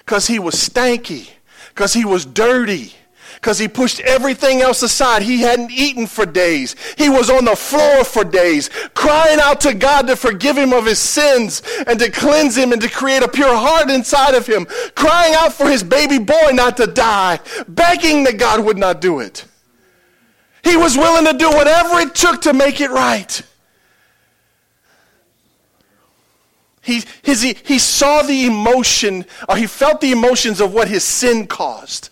because 0.09 0.25
he 0.25 0.39
was 0.39 0.55
stanky, 0.55 1.29
because 1.67 1.93
he 1.93 2.03
was 2.03 2.25
dirty, 2.25 2.95
because 3.35 3.59
he 3.59 3.67
pushed 3.67 3.99
everything 3.99 4.59
else 4.59 4.81
aside. 4.81 5.21
He 5.21 5.41
hadn't 5.41 5.69
eaten 5.69 6.07
for 6.07 6.25
days. 6.25 6.75
He 6.97 7.09
was 7.09 7.29
on 7.29 7.45
the 7.45 7.55
floor 7.55 8.03
for 8.03 8.23
days, 8.23 8.71
crying 8.95 9.37
out 9.39 9.61
to 9.61 9.75
God 9.75 10.07
to 10.07 10.15
forgive 10.15 10.57
him 10.57 10.73
of 10.73 10.87
his 10.87 10.97
sins 10.97 11.61
and 11.85 11.99
to 11.99 12.09
cleanse 12.09 12.57
him 12.57 12.73
and 12.73 12.81
to 12.81 12.89
create 12.89 13.21
a 13.21 13.27
pure 13.27 13.55
heart 13.55 13.91
inside 13.91 14.33
of 14.33 14.47
him, 14.47 14.65
crying 14.95 15.35
out 15.35 15.53
for 15.53 15.69
his 15.69 15.83
baby 15.83 16.17
boy 16.17 16.53
not 16.53 16.75
to 16.77 16.87
die, 16.87 17.39
begging 17.67 18.23
that 18.23 18.39
God 18.39 18.65
would 18.65 18.79
not 18.79 19.01
do 19.01 19.19
it. 19.19 19.45
He 20.63 20.75
was 20.75 20.97
willing 20.97 21.31
to 21.31 21.37
do 21.37 21.51
whatever 21.51 21.99
it 21.99 22.15
took 22.15 22.41
to 22.41 22.53
make 22.53 22.81
it 22.81 22.89
right. 22.89 23.43
He, 26.89 27.03
his, 27.21 27.43
he 27.43 27.77
saw 27.77 28.23
the 28.23 28.47
emotion, 28.47 29.25
or 29.47 29.55
he 29.55 29.67
felt 29.67 30.01
the 30.01 30.11
emotions 30.11 30.59
of 30.59 30.73
what 30.73 30.87
his 30.87 31.03
sin 31.03 31.45
caused. 31.45 32.09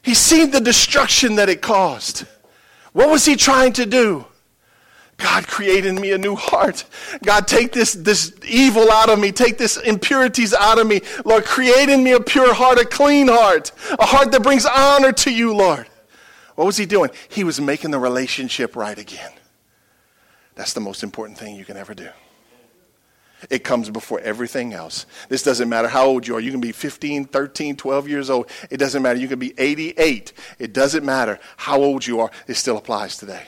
He 0.00 0.14
seen 0.14 0.52
the 0.52 0.60
destruction 0.60 1.34
that 1.36 1.48
it 1.48 1.60
caused. 1.60 2.24
What 2.92 3.10
was 3.10 3.24
he 3.24 3.34
trying 3.34 3.72
to 3.72 3.84
do? 3.84 4.26
God, 5.16 5.48
create 5.48 5.84
in 5.86 6.00
me 6.00 6.12
a 6.12 6.18
new 6.18 6.36
heart. 6.36 6.84
God, 7.24 7.48
take 7.48 7.72
this, 7.72 7.94
this 7.94 8.32
evil 8.46 8.92
out 8.92 9.10
of 9.10 9.18
me. 9.18 9.32
Take 9.32 9.58
this 9.58 9.76
impurities 9.76 10.54
out 10.54 10.78
of 10.78 10.86
me. 10.86 11.00
Lord, 11.24 11.44
create 11.44 11.88
in 11.88 12.04
me 12.04 12.12
a 12.12 12.20
pure 12.20 12.54
heart, 12.54 12.78
a 12.78 12.84
clean 12.84 13.26
heart, 13.26 13.72
a 13.98 14.06
heart 14.06 14.30
that 14.30 14.44
brings 14.44 14.66
honor 14.66 15.10
to 15.10 15.32
you, 15.32 15.52
Lord. 15.52 15.88
What 16.54 16.66
was 16.66 16.76
he 16.76 16.86
doing? 16.86 17.10
He 17.28 17.42
was 17.42 17.60
making 17.60 17.90
the 17.90 17.98
relationship 17.98 18.76
right 18.76 18.98
again. 18.98 19.32
That's 20.54 20.74
the 20.74 20.80
most 20.80 21.02
important 21.02 21.38
thing 21.38 21.56
you 21.56 21.64
can 21.64 21.76
ever 21.76 21.92
do. 21.92 22.10
It 23.50 23.64
comes 23.64 23.90
before 23.90 24.20
everything 24.20 24.72
else. 24.72 25.06
This 25.28 25.42
doesn't 25.42 25.68
matter 25.68 25.88
how 25.88 26.06
old 26.06 26.26
you 26.26 26.36
are. 26.36 26.40
You 26.40 26.50
can 26.50 26.60
be 26.60 26.72
15, 26.72 27.26
13, 27.26 27.76
12 27.76 28.08
years 28.08 28.30
old. 28.30 28.50
It 28.70 28.78
doesn't 28.78 29.02
matter. 29.02 29.18
You 29.18 29.28
can 29.28 29.38
be 29.38 29.54
88. 29.58 30.32
It 30.58 30.72
doesn't 30.72 31.04
matter 31.04 31.38
how 31.56 31.82
old 31.82 32.06
you 32.06 32.20
are. 32.20 32.30
It 32.46 32.54
still 32.54 32.76
applies 32.76 33.16
today. 33.16 33.42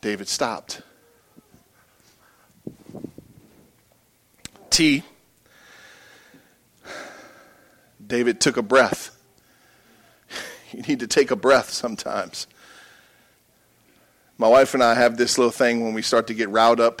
David 0.00 0.28
stopped. 0.28 0.82
T. 4.68 5.02
David 8.06 8.40
took 8.40 8.56
a 8.56 8.62
breath. 8.62 9.10
You 10.72 10.82
need 10.82 10.98
to 11.00 11.06
take 11.06 11.30
a 11.30 11.36
breath 11.36 11.70
sometimes. 11.70 12.48
My 14.44 14.50
wife 14.50 14.74
and 14.74 14.82
I 14.82 14.92
have 14.92 15.16
this 15.16 15.38
little 15.38 15.50
thing 15.50 15.82
when 15.82 15.94
we 15.94 16.02
start 16.02 16.26
to 16.26 16.34
get 16.34 16.50
riled 16.50 16.78
up, 16.78 17.00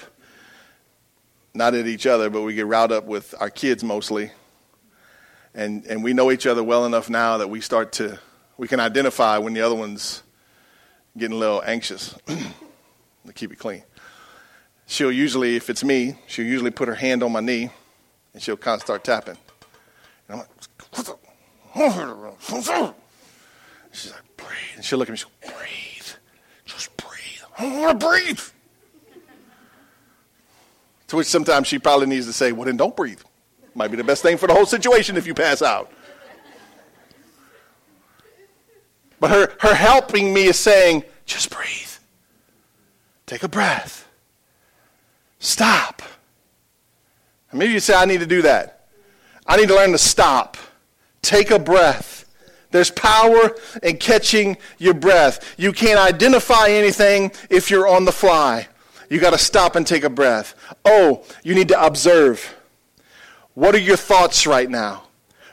not 1.52 1.74
at 1.74 1.86
each 1.86 2.06
other, 2.06 2.30
but 2.30 2.40
we 2.40 2.54
get 2.54 2.64
riled 2.64 2.90
up 2.90 3.04
with 3.04 3.34
our 3.38 3.50
kids 3.50 3.84
mostly. 3.84 4.30
And, 5.54 5.84
and 5.84 6.02
we 6.02 6.14
know 6.14 6.32
each 6.32 6.46
other 6.46 6.64
well 6.64 6.86
enough 6.86 7.10
now 7.10 7.36
that 7.36 7.50
we 7.50 7.60
start 7.60 7.92
to, 7.92 8.18
we 8.56 8.66
can 8.66 8.80
identify 8.80 9.36
when 9.36 9.52
the 9.52 9.60
other 9.60 9.74
one's 9.74 10.22
getting 11.18 11.36
a 11.36 11.38
little 11.38 11.62
anxious 11.66 12.14
to 13.26 13.32
keep 13.34 13.52
it 13.52 13.58
clean. 13.58 13.82
She'll 14.86 15.12
usually, 15.12 15.54
if 15.54 15.68
it's 15.68 15.84
me, 15.84 16.16
she'll 16.26 16.46
usually 16.46 16.70
put 16.70 16.88
her 16.88 16.94
hand 16.94 17.22
on 17.22 17.30
my 17.30 17.40
knee 17.40 17.68
and 18.32 18.42
she'll 18.42 18.56
kind 18.56 18.76
of 18.76 18.80
start 18.80 19.04
tapping. 19.04 19.36
And 20.30 20.30
I'm 20.30 20.38
like, 20.38 20.48
she's 23.92 24.12
like, 24.12 24.36
breathe. 24.38 24.76
And 24.76 24.82
she'll 24.82 24.98
look 24.98 25.10
at 25.10 25.12
me, 25.12 25.18
she'll 25.18 25.28
breathe. 25.42 25.84
I 27.58 27.78
want 27.78 28.00
to 28.00 28.06
breathe. 28.06 28.40
To 31.08 31.16
which 31.16 31.26
sometimes 31.26 31.68
she 31.68 31.78
probably 31.78 32.06
needs 32.06 32.26
to 32.26 32.32
say, 32.32 32.52
well, 32.52 32.64
then 32.64 32.76
don't 32.76 32.96
breathe. 32.96 33.20
Might 33.74 33.88
be 33.88 33.96
the 33.96 34.04
best 34.04 34.22
thing 34.22 34.36
for 34.36 34.46
the 34.46 34.54
whole 34.54 34.66
situation 34.66 35.16
if 35.16 35.26
you 35.26 35.34
pass 35.34 35.62
out. 35.62 35.90
But 39.20 39.30
her, 39.30 39.52
her 39.60 39.74
helping 39.74 40.34
me 40.34 40.44
is 40.44 40.58
saying, 40.58 41.04
just 41.24 41.50
breathe. 41.50 41.90
Take 43.26 43.42
a 43.42 43.48
breath. 43.48 44.08
Stop. 45.38 46.02
And 47.50 47.58
maybe 47.58 47.72
you 47.72 47.80
say, 47.80 47.94
I 47.94 48.04
need 48.04 48.20
to 48.20 48.26
do 48.26 48.42
that. 48.42 48.88
I 49.46 49.56
need 49.56 49.68
to 49.68 49.74
learn 49.74 49.92
to 49.92 49.98
stop. 49.98 50.56
Take 51.22 51.50
a 51.50 51.58
breath. 51.58 52.13
There's 52.74 52.90
power 52.90 53.54
in 53.84 53.98
catching 53.98 54.56
your 54.78 54.94
breath. 54.94 55.54
You 55.56 55.72
can't 55.72 55.96
identify 55.96 56.70
anything 56.70 57.30
if 57.48 57.70
you're 57.70 57.86
on 57.86 58.04
the 58.04 58.10
fly. 58.10 58.66
You 59.08 59.20
got 59.20 59.30
to 59.30 59.38
stop 59.38 59.76
and 59.76 59.86
take 59.86 60.02
a 60.02 60.10
breath. 60.10 60.56
Oh, 60.84 61.24
you 61.44 61.54
need 61.54 61.68
to 61.68 61.80
observe. 61.80 62.52
What 63.54 63.76
are 63.76 63.78
your 63.78 63.96
thoughts 63.96 64.44
right 64.44 64.68
now? 64.68 65.04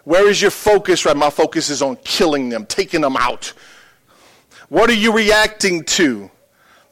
Where 0.03 0.27
is 0.27 0.41
your 0.41 0.49
focus 0.49 1.05
right? 1.05 1.15
My 1.15 1.29
focus 1.29 1.69
is 1.69 1.83
on 1.83 1.97
killing 1.97 2.49
them, 2.49 2.65
taking 2.65 3.01
them 3.01 3.15
out. 3.15 3.53
What 4.69 4.89
are 4.89 4.93
you 4.93 5.13
reacting 5.13 5.83
to? 5.83 6.31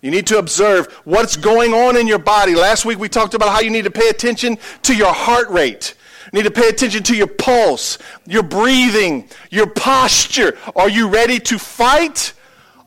You 0.03 0.11
need 0.11 0.27
to 0.27 0.37
observe 0.37 0.93
what's 1.05 1.37
going 1.37 1.73
on 1.73 1.97
in 1.97 2.05
your 2.05 2.19
body. 2.19 2.53
Last 2.53 2.85
week 2.85 2.99
we 2.99 3.09
talked 3.09 3.33
about 3.33 3.49
how 3.49 3.61
you 3.61 3.71
need 3.71 3.85
to 3.85 3.91
pay 3.91 4.09
attention 4.09 4.59
to 4.83 4.95
your 4.95 5.11
heart 5.11 5.49
rate. 5.49 5.95
You 6.31 6.37
need 6.37 6.45
to 6.45 6.51
pay 6.51 6.69
attention 6.69 7.01
to 7.03 7.15
your 7.15 7.27
pulse, 7.27 7.97
your 8.27 8.43
breathing, 8.43 9.29
your 9.49 9.67
posture. 9.67 10.57
Are 10.75 10.89
you 10.89 11.07
ready 11.07 11.39
to 11.39 11.57
fight? 11.57 12.33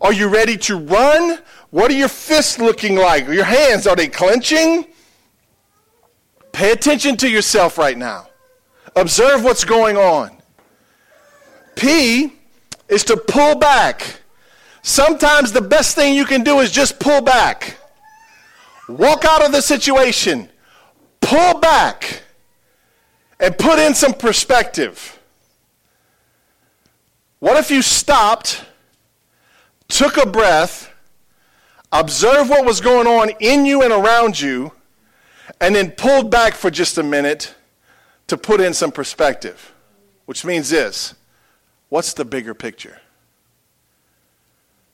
Are 0.01 0.13
you 0.13 0.29
ready 0.29 0.57
to 0.59 0.77
run? 0.79 1.39
What 1.71 1.91
are 1.91 1.95
your 1.95 2.09
fists 2.09 2.59
looking 2.59 2.97
like? 2.97 3.27
Your 3.27 3.45
hands, 3.45 3.87
are 3.87 3.97
they 3.97 4.09
clenching? 4.09 4.87
Pay 6.53 6.73
attention 6.73 7.17
to 7.19 7.29
yourself 7.29 7.79
right 7.79 7.97
now. 7.97 8.29
Observe 8.95 9.43
what's 9.43 9.65
going 9.65 9.97
on. 9.97 10.37
P 11.75 12.33
is 12.89 13.05
to 13.05 13.17
pull 13.17 13.57
back. 13.57 14.21
Sometimes 14.83 15.53
the 15.53 15.63
best 15.63 15.95
thing 15.95 16.15
you 16.15 16.27
can 16.27 16.45
do 16.45 16.61
is 16.61 16.71
just 16.71 17.01
pull 17.01 17.23
back. 17.23 17.79
Walk 18.89 19.25
out 19.25 19.45
of 19.45 19.51
the 19.51 19.63
situation. 19.63 20.49
Pull 21.21 21.59
back 21.61 22.23
and 23.43 23.59
put 23.59 23.81
in 23.81 23.93
some 23.93 24.15
perspective. 24.15 25.19
What 27.41 27.57
if 27.57 27.73
you 27.73 27.83
stopped, 27.83 28.65
took 29.89 30.17
a 30.17 30.25
breath, 30.25 30.95
observed 31.91 32.49
what 32.49 32.65
was 32.65 32.81
going 32.81 33.09
on 33.09 33.31
in 33.41 33.67
you 33.67 33.83
and 33.83 33.93
around 33.93 34.41
you, 34.41 34.71
and 35.61 35.75
then 35.75 35.91
pulled 35.91 36.31
back 36.31 36.55
for 36.55 36.71
just 36.71 36.97
a 36.99 37.03
minute 37.03 37.55
to 38.29 38.37
put 38.37 38.61
in 38.61 38.73
some 38.73 38.93
perspective? 38.93 39.75
Which 40.25 40.45
means 40.45 40.71
this 40.71 41.15
what's 41.89 42.15
the 42.15 42.25
bigger 42.25 42.55
picture? 42.55 43.01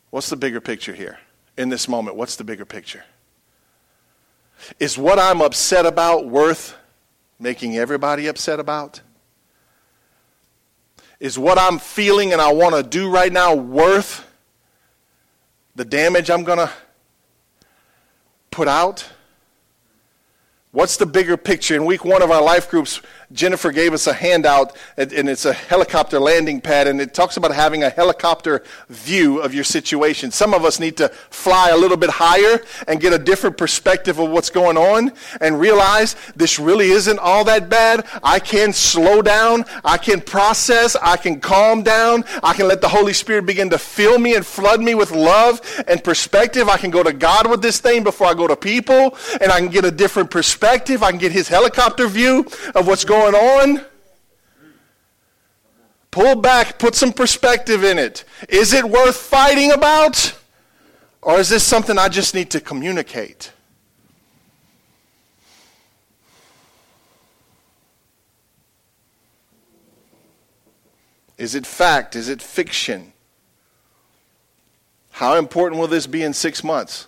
What's 0.09 0.31
the 0.31 0.37
bigger 0.37 0.63
picture 0.63 0.95
here? 0.95 1.19
In 1.59 1.69
this 1.69 1.87
moment, 1.87 2.17
what's 2.17 2.37
the 2.37 2.45
bigger 2.45 2.65
picture? 2.65 3.05
Is 4.81 4.97
what 4.97 5.19
I'm 5.19 5.43
upset 5.43 5.85
about 5.85 6.27
worth 6.27 6.75
making 7.39 7.77
everybody 7.77 8.27
upset 8.27 8.61
about? 8.61 9.01
Is 11.21 11.39
what 11.39 11.59
I'm 11.59 11.79
feeling 11.79 12.33
and 12.33 12.41
I 12.41 12.53
want 12.53 12.75
to 12.75 12.83
do 12.83 13.11
right 13.11 13.33
now 13.33 13.55
worth 13.55 14.25
the 15.75 15.85
damage 15.85 16.31
I'm 16.31 16.45
going 16.45 16.59
to 16.59 16.71
put 18.51 18.69
out? 18.69 19.09
What's 20.71 20.97
the 20.97 21.07
bigger 21.07 21.37
picture? 21.37 21.75
In 21.75 21.85
week 21.85 22.05
one 22.05 22.23
of 22.23 22.31
our 22.31 22.43
life 22.43 22.71
groups, 22.71 23.01
Jennifer 23.31 23.71
gave 23.73 23.93
us 23.93 24.07
a 24.07 24.15
handout, 24.15 24.75
and 24.97 25.29
it's 25.29 25.45
a 25.45 25.53
helicopter 25.53 26.19
landing 26.19 26.63
pad, 26.63 26.87
and 26.87 26.99
it 26.99 27.13
talks 27.13 27.37
about 27.37 27.55
having 27.55 27.83
a 27.83 27.91
helicopter 27.91 28.63
view 28.89 29.41
of 29.41 29.53
your 29.53 29.65
situation. 29.65 30.31
Some 30.31 30.55
of 30.55 30.65
us 30.65 30.81
need 30.81 30.97
to 30.97 31.11
fly 31.29 31.69
a 31.69 31.77
little 31.77 31.99
bit 31.99 32.09
higher 32.09 32.63
and 32.87 33.01
get 33.01 33.13
a 33.13 33.19
different 33.19 33.59
perspective 33.59 34.19
of 34.19 34.31
what's 34.31 34.49
going 34.49 34.79
on 34.79 35.13
and 35.43 35.61
realize 35.61 36.17
this 36.37 36.59
really 36.59 36.89
isn't 36.89 37.19
all 37.19 37.45
that 37.45 37.69
bad. 37.69 38.07
I 38.23 38.39
can 38.39 38.73
slow 38.73 39.21
down, 39.21 39.67
I 39.85 39.99
can 39.99 40.23
process, 40.23 40.97
I 40.97 41.19
can 41.19 41.39
calm 41.39 41.83
down, 41.83 42.25
I 42.43 42.55
can 42.55 42.67
let 42.67 42.81
the 42.81 42.89
Holy 42.89 43.13
Spirit 43.13 43.45
begin 43.45 43.69
to 43.71 43.79
fill 43.79 44.19
me 44.19 44.37
and 44.37 44.47
flood 44.47 44.81
me 44.81 44.95
with 44.95 45.11
love 45.11 45.61
and 45.87 46.03
perspective. 46.03 46.69
I 46.69 46.79
can 46.79 46.91
go 46.91 47.03
to 47.03 47.13
God 47.13 47.51
with 47.51 47.61
this 47.61 47.79
thing 47.79 48.05
before 48.05 48.29
I 48.29 48.35
go 48.35 48.47
to 48.47 48.57
people, 48.57 49.19
and 49.41 49.53
I 49.53 49.59
can 49.59 49.69
get 49.69 49.85
a 49.85 49.91
different 49.91 50.31
perspective. 50.31 51.03
I 51.03 51.11
can 51.11 51.19
get 51.19 51.33
His 51.33 51.49
helicopter 51.49 52.09
view 52.09 52.47
of 52.75 52.87
what's 52.87 53.05
going 53.05 53.18
going 53.19 53.35
on? 53.35 53.85
Pull 56.11 56.37
back, 56.37 56.79
put 56.79 56.95
some 56.95 57.13
perspective 57.13 57.85
in 57.85 57.99
it. 57.99 58.25
Is 58.49 58.73
it 58.73 58.85
worth 58.85 59.17
fighting 59.17 59.73
about? 59.73 60.39
Or 61.21 61.39
is 61.39 61.49
this 61.49 61.65
something 61.65 61.99
I 61.99 62.09
just 62.09 62.35
need 62.35 62.51
to 62.51 62.61
communicate? 62.61 63.53
Is 71.37 71.55
it 71.55 71.67
fact? 71.67 72.17
Is 72.17 72.29
it 72.29 72.43
fiction? 72.43 73.13
How 75.11 75.37
important 75.37 75.81
will 75.81 75.89
this 75.89 76.07
be 76.07 76.23
in 76.23 76.33
six 76.33 76.65
months? 76.65 77.07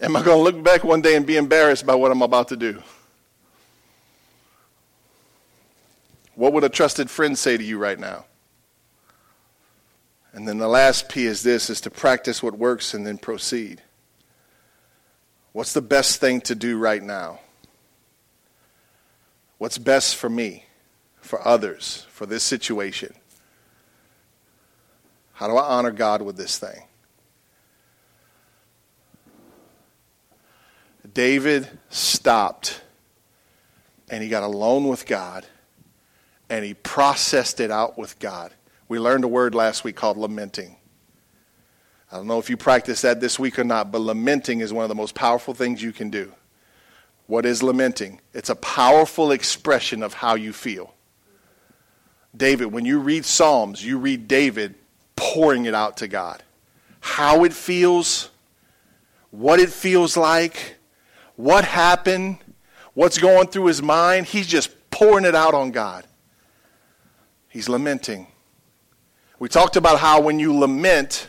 Am 0.00 0.16
I 0.16 0.22
going 0.22 0.38
to 0.38 0.42
look 0.42 0.62
back 0.64 0.82
one 0.82 1.02
day 1.02 1.16
and 1.16 1.26
be 1.26 1.36
embarrassed 1.36 1.84
by 1.84 1.94
what 1.94 2.10
I'm 2.10 2.22
about 2.22 2.48
to 2.48 2.56
do? 2.56 2.82
What 6.40 6.54
would 6.54 6.64
a 6.64 6.70
trusted 6.70 7.10
friend 7.10 7.36
say 7.36 7.58
to 7.58 7.62
you 7.62 7.76
right 7.76 7.98
now? 7.98 8.24
And 10.32 10.48
then 10.48 10.56
the 10.56 10.68
last 10.68 11.10
P 11.10 11.26
is 11.26 11.42
this 11.42 11.68
is 11.68 11.82
to 11.82 11.90
practice 11.90 12.42
what 12.42 12.56
works 12.56 12.94
and 12.94 13.06
then 13.06 13.18
proceed. 13.18 13.82
What's 15.52 15.74
the 15.74 15.82
best 15.82 16.18
thing 16.18 16.40
to 16.40 16.54
do 16.54 16.78
right 16.78 17.02
now? 17.02 17.40
What's 19.58 19.76
best 19.76 20.16
for 20.16 20.30
me, 20.30 20.64
for 21.20 21.46
others, 21.46 22.06
for 22.08 22.24
this 22.24 22.42
situation? 22.42 23.12
How 25.34 25.46
do 25.46 25.58
I 25.58 25.76
honor 25.76 25.90
God 25.90 26.22
with 26.22 26.38
this 26.38 26.58
thing? 26.58 26.84
David 31.12 31.68
stopped 31.90 32.80
and 34.08 34.22
he 34.22 34.30
got 34.30 34.42
alone 34.42 34.88
with 34.88 35.04
God 35.04 35.44
and 36.50 36.64
he 36.64 36.74
processed 36.74 37.60
it 37.60 37.70
out 37.70 37.96
with 37.96 38.18
God. 38.18 38.52
We 38.88 38.98
learned 38.98 39.22
a 39.22 39.28
word 39.28 39.54
last 39.54 39.84
week 39.84 39.94
called 39.94 40.16
lamenting. 40.16 40.76
I 42.12 42.16
don't 42.16 42.26
know 42.26 42.40
if 42.40 42.50
you 42.50 42.56
practice 42.56 43.02
that 43.02 43.20
this 43.20 43.38
week 43.38 43.56
or 43.58 43.64
not, 43.64 43.92
but 43.92 44.00
lamenting 44.00 44.60
is 44.60 44.72
one 44.72 44.82
of 44.82 44.88
the 44.88 44.96
most 44.96 45.14
powerful 45.14 45.54
things 45.54 45.80
you 45.80 45.92
can 45.92 46.10
do. 46.10 46.32
What 47.28 47.46
is 47.46 47.62
lamenting? 47.62 48.20
It's 48.34 48.50
a 48.50 48.56
powerful 48.56 49.30
expression 49.30 50.02
of 50.02 50.14
how 50.14 50.34
you 50.34 50.52
feel. 50.52 50.92
David, 52.36 52.66
when 52.66 52.84
you 52.84 52.98
read 52.98 53.24
Psalms, 53.24 53.84
you 53.84 53.98
read 53.98 54.26
David 54.26 54.74
pouring 55.14 55.66
it 55.66 55.74
out 55.74 55.98
to 55.98 56.08
God. 56.08 56.42
How 56.98 57.44
it 57.44 57.52
feels, 57.52 58.28
what 59.30 59.60
it 59.60 59.70
feels 59.70 60.16
like, 60.16 60.76
what 61.36 61.64
happened, 61.64 62.38
what's 62.94 63.18
going 63.18 63.46
through 63.46 63.66
his 63.66 63.80
mind. 63.80 64.26
He's 64.26 64.48
just 64.48 64.90
pouring 64.90 65.24
it 65.24 65.36
out 65.36 65.54
on 65.54 65.70
God. 65.70 66.04
He's 67.50 67.68
lamenting. 67.68 68.28
We 69.40 69.48
talked 69.48 69.76
about 69.76 69.98
how 69.98 70.20
when 70.20 70.38
you 70.38 70.56
lament, 70.56 71.26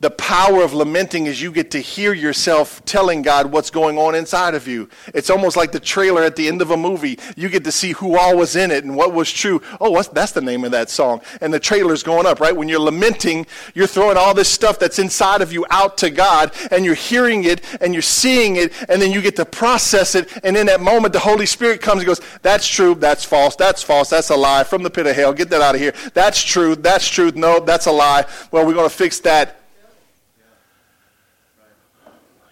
the 0.00 0.10
power 0.10 0.62
of 0.62 0.72
lamenting 0.72 1.26
is 1.26 1.42
you 1.42 1.50
get 1.50 1.72
to 1.72 1.80
hear 1.80 2.12
yourself 2.12 2.84
telling 2.84 3.22
God 3.22 3.50
what's 3.50 3.70
going 3.70 3.98
on 3.98 4.14
inside 4.14 4.54
of 4.54 4.68
you. 4.68 4.88
It's 5.12 5.28
almost 5.28 5.56
like 5.56 5.72
the 5.72 5.80
trailer 5.80 6.22
at 6.22 6.36
the 6.36 6.46
end 6.46 6.62
of 6.62 6.70
a 6.70 6.76
movie. 6.76 7.18
You 7.36 7.48
get 7.48 7.64
to 7.64 7.72
see 7.72 7.92
who 7.92 8.16
all 8.16 8.36
was 8.36 8.54
in 8.54 8.70
it 8.70 8.84
and 8.84 8.94
what 8.94 9.12
was 9.12 9.32
true. 9.32 9.60
Oh, 9.80 10.00
that's 10.00 10.30
the 10.30 10.40
name 10.40 10.64
of 10.64 10.70
that 10.70 10.88
song. 10.88 11.20
And 11.40 11.52
the 11.52 11.58
trailer's 11.58 12.04
going 12.04 12.26
up, 12.26 12.38
right? 12.38 12.54
When 12.54 12.68
you're 12.68 12.78
lamenting, 12.78 13.44
you're 13.74 13.88
throwing 13.88 14.16
all 14.16 14.34
this 14.34 14.48
stuff 14.48 14.78
that's 14.78 15.00
inside 15.00 15.42
of 15.42 15.52
you 15.52 15.66
out 15.68 15.98
to 15.98 16.10
God 16.10 16.52
and 16.70 16.84
you're 16.84 16.94
hearing 16.94 17.42
it 17.42 17.60
and 17.80 17.92
you're 17.92 18.00
seeing 18.00 18.54
it 18.54 18.72
and 18.88 19.02
then 19.02 19.10
you 19.10 19.20
get 19.20 19.34
to 19.34 19.44
process 19.44 20.14
it. 20.14 20.30
And 20.44 20.56
in 20.56 20.66
that 20.66 20.80
moment, 20.80 21.12
the 21.12 21.18
Holy 21.18 21.46
Spirit 21.46 21.80
comes 21.82 22.02
and 22.02 22.06
goes, 22.06 22.20
that's 22.42 22.68
true, 22.68 22.94
that's 22.94 23.24
false, 23.24 23.56
that's 23.56 23.82
false, 23.82 24.10
that's 24.10 24.30
a 24.30 24.36
lie 24.36 24.62
from 24.62 24.84
the 24.84 24.90
pit 24.90 25.08
of 25.08 25.16
hell. 25.16 25.32
Get 25.32 25.50
that 25.50 25.60
out 25.60 25.74
of 25.74 25.80
here. 25.80 25.92
That's 26.14 26.40
true, 26.40 26.76
that's 26.76 27.08
truth. 27.08 27.34
No, 27.34 27.58
that's 27.58 27.86
a 27.86 27.92
lie. 27.92 28.26
Well, 28.52 28.64
we're 28.64 28.74
going 28.74 28.88
to 28.88 28.94
fix 28.94 29.18
that 29.20 29.57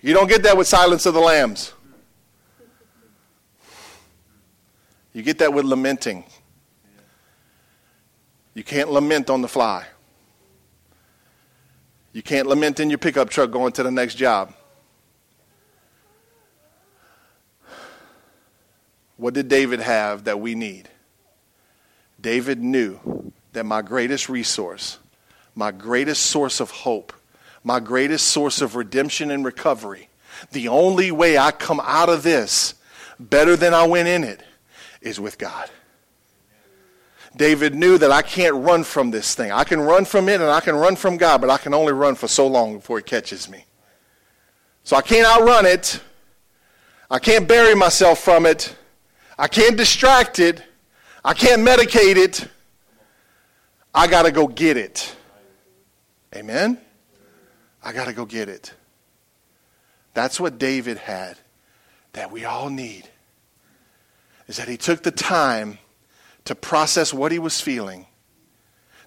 you 0.07 0.15
don't 0.15 0.29
get 0.29 0.45
that 0.45 0.57
with 0.57 0.69
Silence 0.69 1.05
of 1.05 1.15
the 1.15 1.21
Lambs. 1.21 1.73
You 5.13 5.25
get 5.25 5.39
that 5.39 5.53
with 5.53 5.65
lamenting. 5.65 6.23
You 8.55 8.63
can't 8.63 8.89
lament 8.89 9.31
on 9.31 9.43
the 9.43 9.49
fly. 9.49 9.85
You 12.13 12.23
can't 12.23 12.47
lament 12.47 12.79
in 12.79 12.89
your 12.89 12.99
pickup 12.99 13.31
truck 13.31 13.51
going 13.51 13.73
to 13.73 13.83
the 13.83 13.91
next 13.91 14.15
job. 14.15 14.55
What 19.17 19.35
did 19.35 19.49
David 19.49 19.81
have 19.81 20.23
that 20.25 20.39
we 20.39 20.55
need? 20.55 20.89
David 22.21 22.63
knew 22.63 23.33
that 23.55 23.65
my 23.65 23.83
greatest 23.83 24.29
resource, 24.29 24.99
my 25.57 25.73
greatest 25.73 26.27
source 26.27 26.61
of 26.61 26.71
hope, 26.71 27.13
my 27.67 27.81
greatest 27.81 28.29
source 28.29 28.61
of 28.63 28.77
redemption 28.77 29.33
and 29.33 29.45
recovery. 29.45 30.09
The 30.53 30.69
only 30.69 31.11
way 31.11 31.37
I 31.37 31.51
come 31.51 31.81
out 31.83 32.09
of 32.09 32.23
this 32.23 32.75
better 33.19 33.57
than 33.57 33.75
I 33.75 33.85
went 33.89 34.07
in 34.07 34.23
it 34.23 34.41
is 35.01 35.19
with 35.19 35.37
God. 35.37 35.69
David 37.37 37.75
knew 37.75 37.99
that 37.99 38.13
I 38.13 38.23
can't 38.23 38.55
run 38.55 38.85
from 38.85 39.11
this 39.11 39.35
thing. 39.35 39.51
I 39.51 39.65
can 39.65 39.81
run 39.81 40.05
from 40.05 40.29
it 40.29 40.41
and 40.41 40.49
I 40.49 40.61
can 40.61 40.77
run 40.77 40.95
from 40.95 41.17
God, 41.17 41.41
but 41.41 41.51
I 41.51 41.59
can 41.59 41.75
only 41.75 41.93
run 41.93 42.15
for 42.15 42.29
so 42.29 42.47
long 42.47 42.77
before 42.77 43.01
it 43.01 43.07
catches 43.07 43.49
me. 43.51 43.65
So 44.85 44.95
I 44.95 45.03
can't 45.03 45.27
outrun 45.27 45.67
it. 45.67 46.01
I 47.11 47.19
can't 47.19 47.49
bury 47.49 47.75
myself 47.75 48.21
from 48.21 48.47
it. 48.47 48.77
I 49.37 49.49
can't 49.49 49.77
distract 49.77 50.39
it. 50.39 50.63
I 51.25 51.35
can't 51.35 51.67
medicate 51.67 52.15
it. 52.15 52.49
I 53.93 54.07
got 54.07 54.23
to 54.23 54.31
go 54.31 54.47
get 54.47 54.77
it. 54.77 55.17
Amen? 56.33 56.81
I 57.87 57.93
got 57.93 58.07
to 58.07 58.13
go 58.13 58.25
get 58.25 58.49
it. 58.49 58.75
That's 60.13 60.41
what 60.41 60.59
David 60.59 60.99
had 60.99 61.39
that 62.15 62.33
we 62.33 62.45
all 62.45 62.69
need. 62.69 63.09
Is 64.49 64.57
that 64.57 64.67
he 64.67 64.77
took 64.77 65.05
the 65.05 65.13
time 65.13 65.79
to 66.47 66.57
process 66.57 67.15
what 67.15 67.31
he 67.31 67.39
was 67.39 67.61
feeling, 67.61 68.07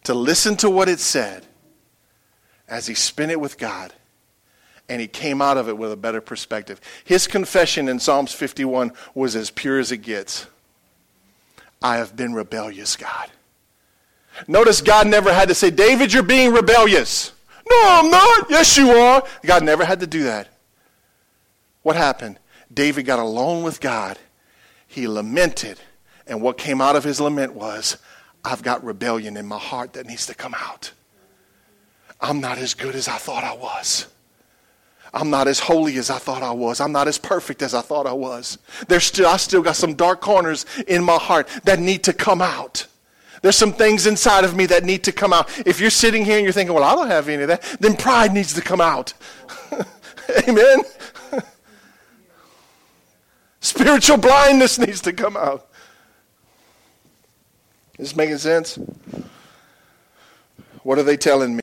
to 0.05 0.13
listen 0.13 0.55
to 0.57 0.69
what 0.69 0.88
it 0.88 1.01
said 1.01 1.45
as 2.69 2.88
he 2.88 2.93
spent 2.93 3.32
it 3.32 3.41
with 3.41 3.57
God, 3.57 3.93
and 4.88 5.01
he 5.01 5.07
came 5.07 5.41
out 5.41 5.57
of 5.57 5.67
it 5.67 5.77
with 5.77 5.91
a 5.91 5.97
better 5.97 6.21
perspective. 6.21 6.80
His 7.03 7.27
confession 7.27 7.89
in 7.89 7.99
Psalms 7.99 8.32
51 8.32 8.93
was 9.13 9.36
as 9.36 9.51
pure 9.51 9.80
as 9.80 9.91
it 9.91 9.97
gets. 9.97 10.47
I 11.82 11.97
have 11.97 12.15
been 12.15 12.34
rebellious, 12.34 12.95
God. 12.95 13.30
Notice 14.47 14.80
God 14.80 15.05
never 15.05 15.34
had 15.34 15.49
to 15.49 15.53
say, 15.53 15.69
David, 15.69 16.13
you're 16.13 16.23
being 16.23 16.53
rebellious. 16.53 17.34
No, 17.70 17.84
I'm 17.86 18.09
not. 18.09 18.49
Yes, 18.49 18.78
you 18.78 18.89
are. 18.91 19.24
God 19.45 19.63
never 19.63 19.86
had 19.86 19.99
to 19.99 20.07
do 20.07 20.24
that. 20.24 20.47
What 21.84 21.95
happened? 21.95 22.39
David 22.74 23.03
got 23.03 23.20
alone 23.20 23.63
with 23.63 23.80
God. 23.80 24.17
He 24.88 25.07
lamented. 25.07 25.80
And 26.28 26.41
what 26.41 26.57
came 26.57 26.82
out 26.82 26.95
of 26.95 27.03
his 27.03 27.20
lament 27.20 27.53
was, 27.53 27.97
I've 28.43 28.63
got 28.63 28.84
rebellion 28.84 29.38
in 29.38 29.45
my 29.45 29.57
heart 29.57 29.93
that 29.93 30.05
needs 30.05 30.26
to 30.28 30.36
come 30.36 30.55
out. 30.57 30.91
I'm 32.22 32.41
not 32.41 32.57
as 32.57 32.74
good 32.74 32.95
as 32.95 33.07
I 33.07 33.17
thought 33.17 33.43
I 33.43 33.55
was. 33.55 34.07
I'm 35.13 35.30
not 35.30 35.47
as 35.47 35.59
holy 35.59 35.97
as 35.97 36.09
I 36.09 36.20
thought 36.20 36.43
I 36.43 36.51
was. 36.51 36.80
I'm 36.80 36.91
not 36.91 37.07
as 37.07 37.17
perfect 37.17 37.61
as 37.61 37.74
I 37.74 37.82
thought 37.82 38.05
I 38.05 38.13
was. 38.13 38.59
There's 38.88 39.05
still, 39.05 39.28
I 39.28 39.38
still 39.38 39.61
got 39.61 39.76
some 39.76 39.95
dark 39.95 40.22
corners 40.22 40.65
in 40.88 41.03
my 41.03 41.17
heart 41.17 41.47
that 41.63 41.80
need 41.80 42.03
to 42.03 42.13
come 42.13 42.41
out. 42.41 42.86
There's 43.42 43.56
some 43.56 43.74
things 43.74 44.06
inside 44.06 44.44
of 44.44 44.56
me 44.56 44.66
that 44.68 44.84
need 44.84 45.04
to 45.06 45.12
come 45.12 45.34
out. 45.34 45.50
If 45.66 45.80
you're 45.80 45.90
sitting 45.90 46.26
here 46.26 46.38
and 46.38 46.44
you're 46.44 46.54
thinking, 46.54 46.74
well, 46.74 46.84
I 46.84 46.96
don't 46.96 47.08
have 47.08 47.30
any 47.30 47.44
of 47.44 47.48
that, 47.48 47.64
then 47.80 47.96
pride 47.96 48.34
needs 48.34 48.54
to 48.54 48.62
come 48.62 48.82
out. 48.82 49.14
Amen? 50.48 50.82
Spiritual 53.62 54.18
blindness 54.18 54.80
needs 54.80 55.02
to 55.02 55.14
come 55.14 55.36
out. 55.36 55.68
Is 57.98 58.10
this 58.10 58.16
making 58.16 58.38
sense? 58.38 58.80
What 60.84 60.98
are 60.98 61.04
they 61.04 61.18
telling 61.18 61.56
me? 61.56 61.58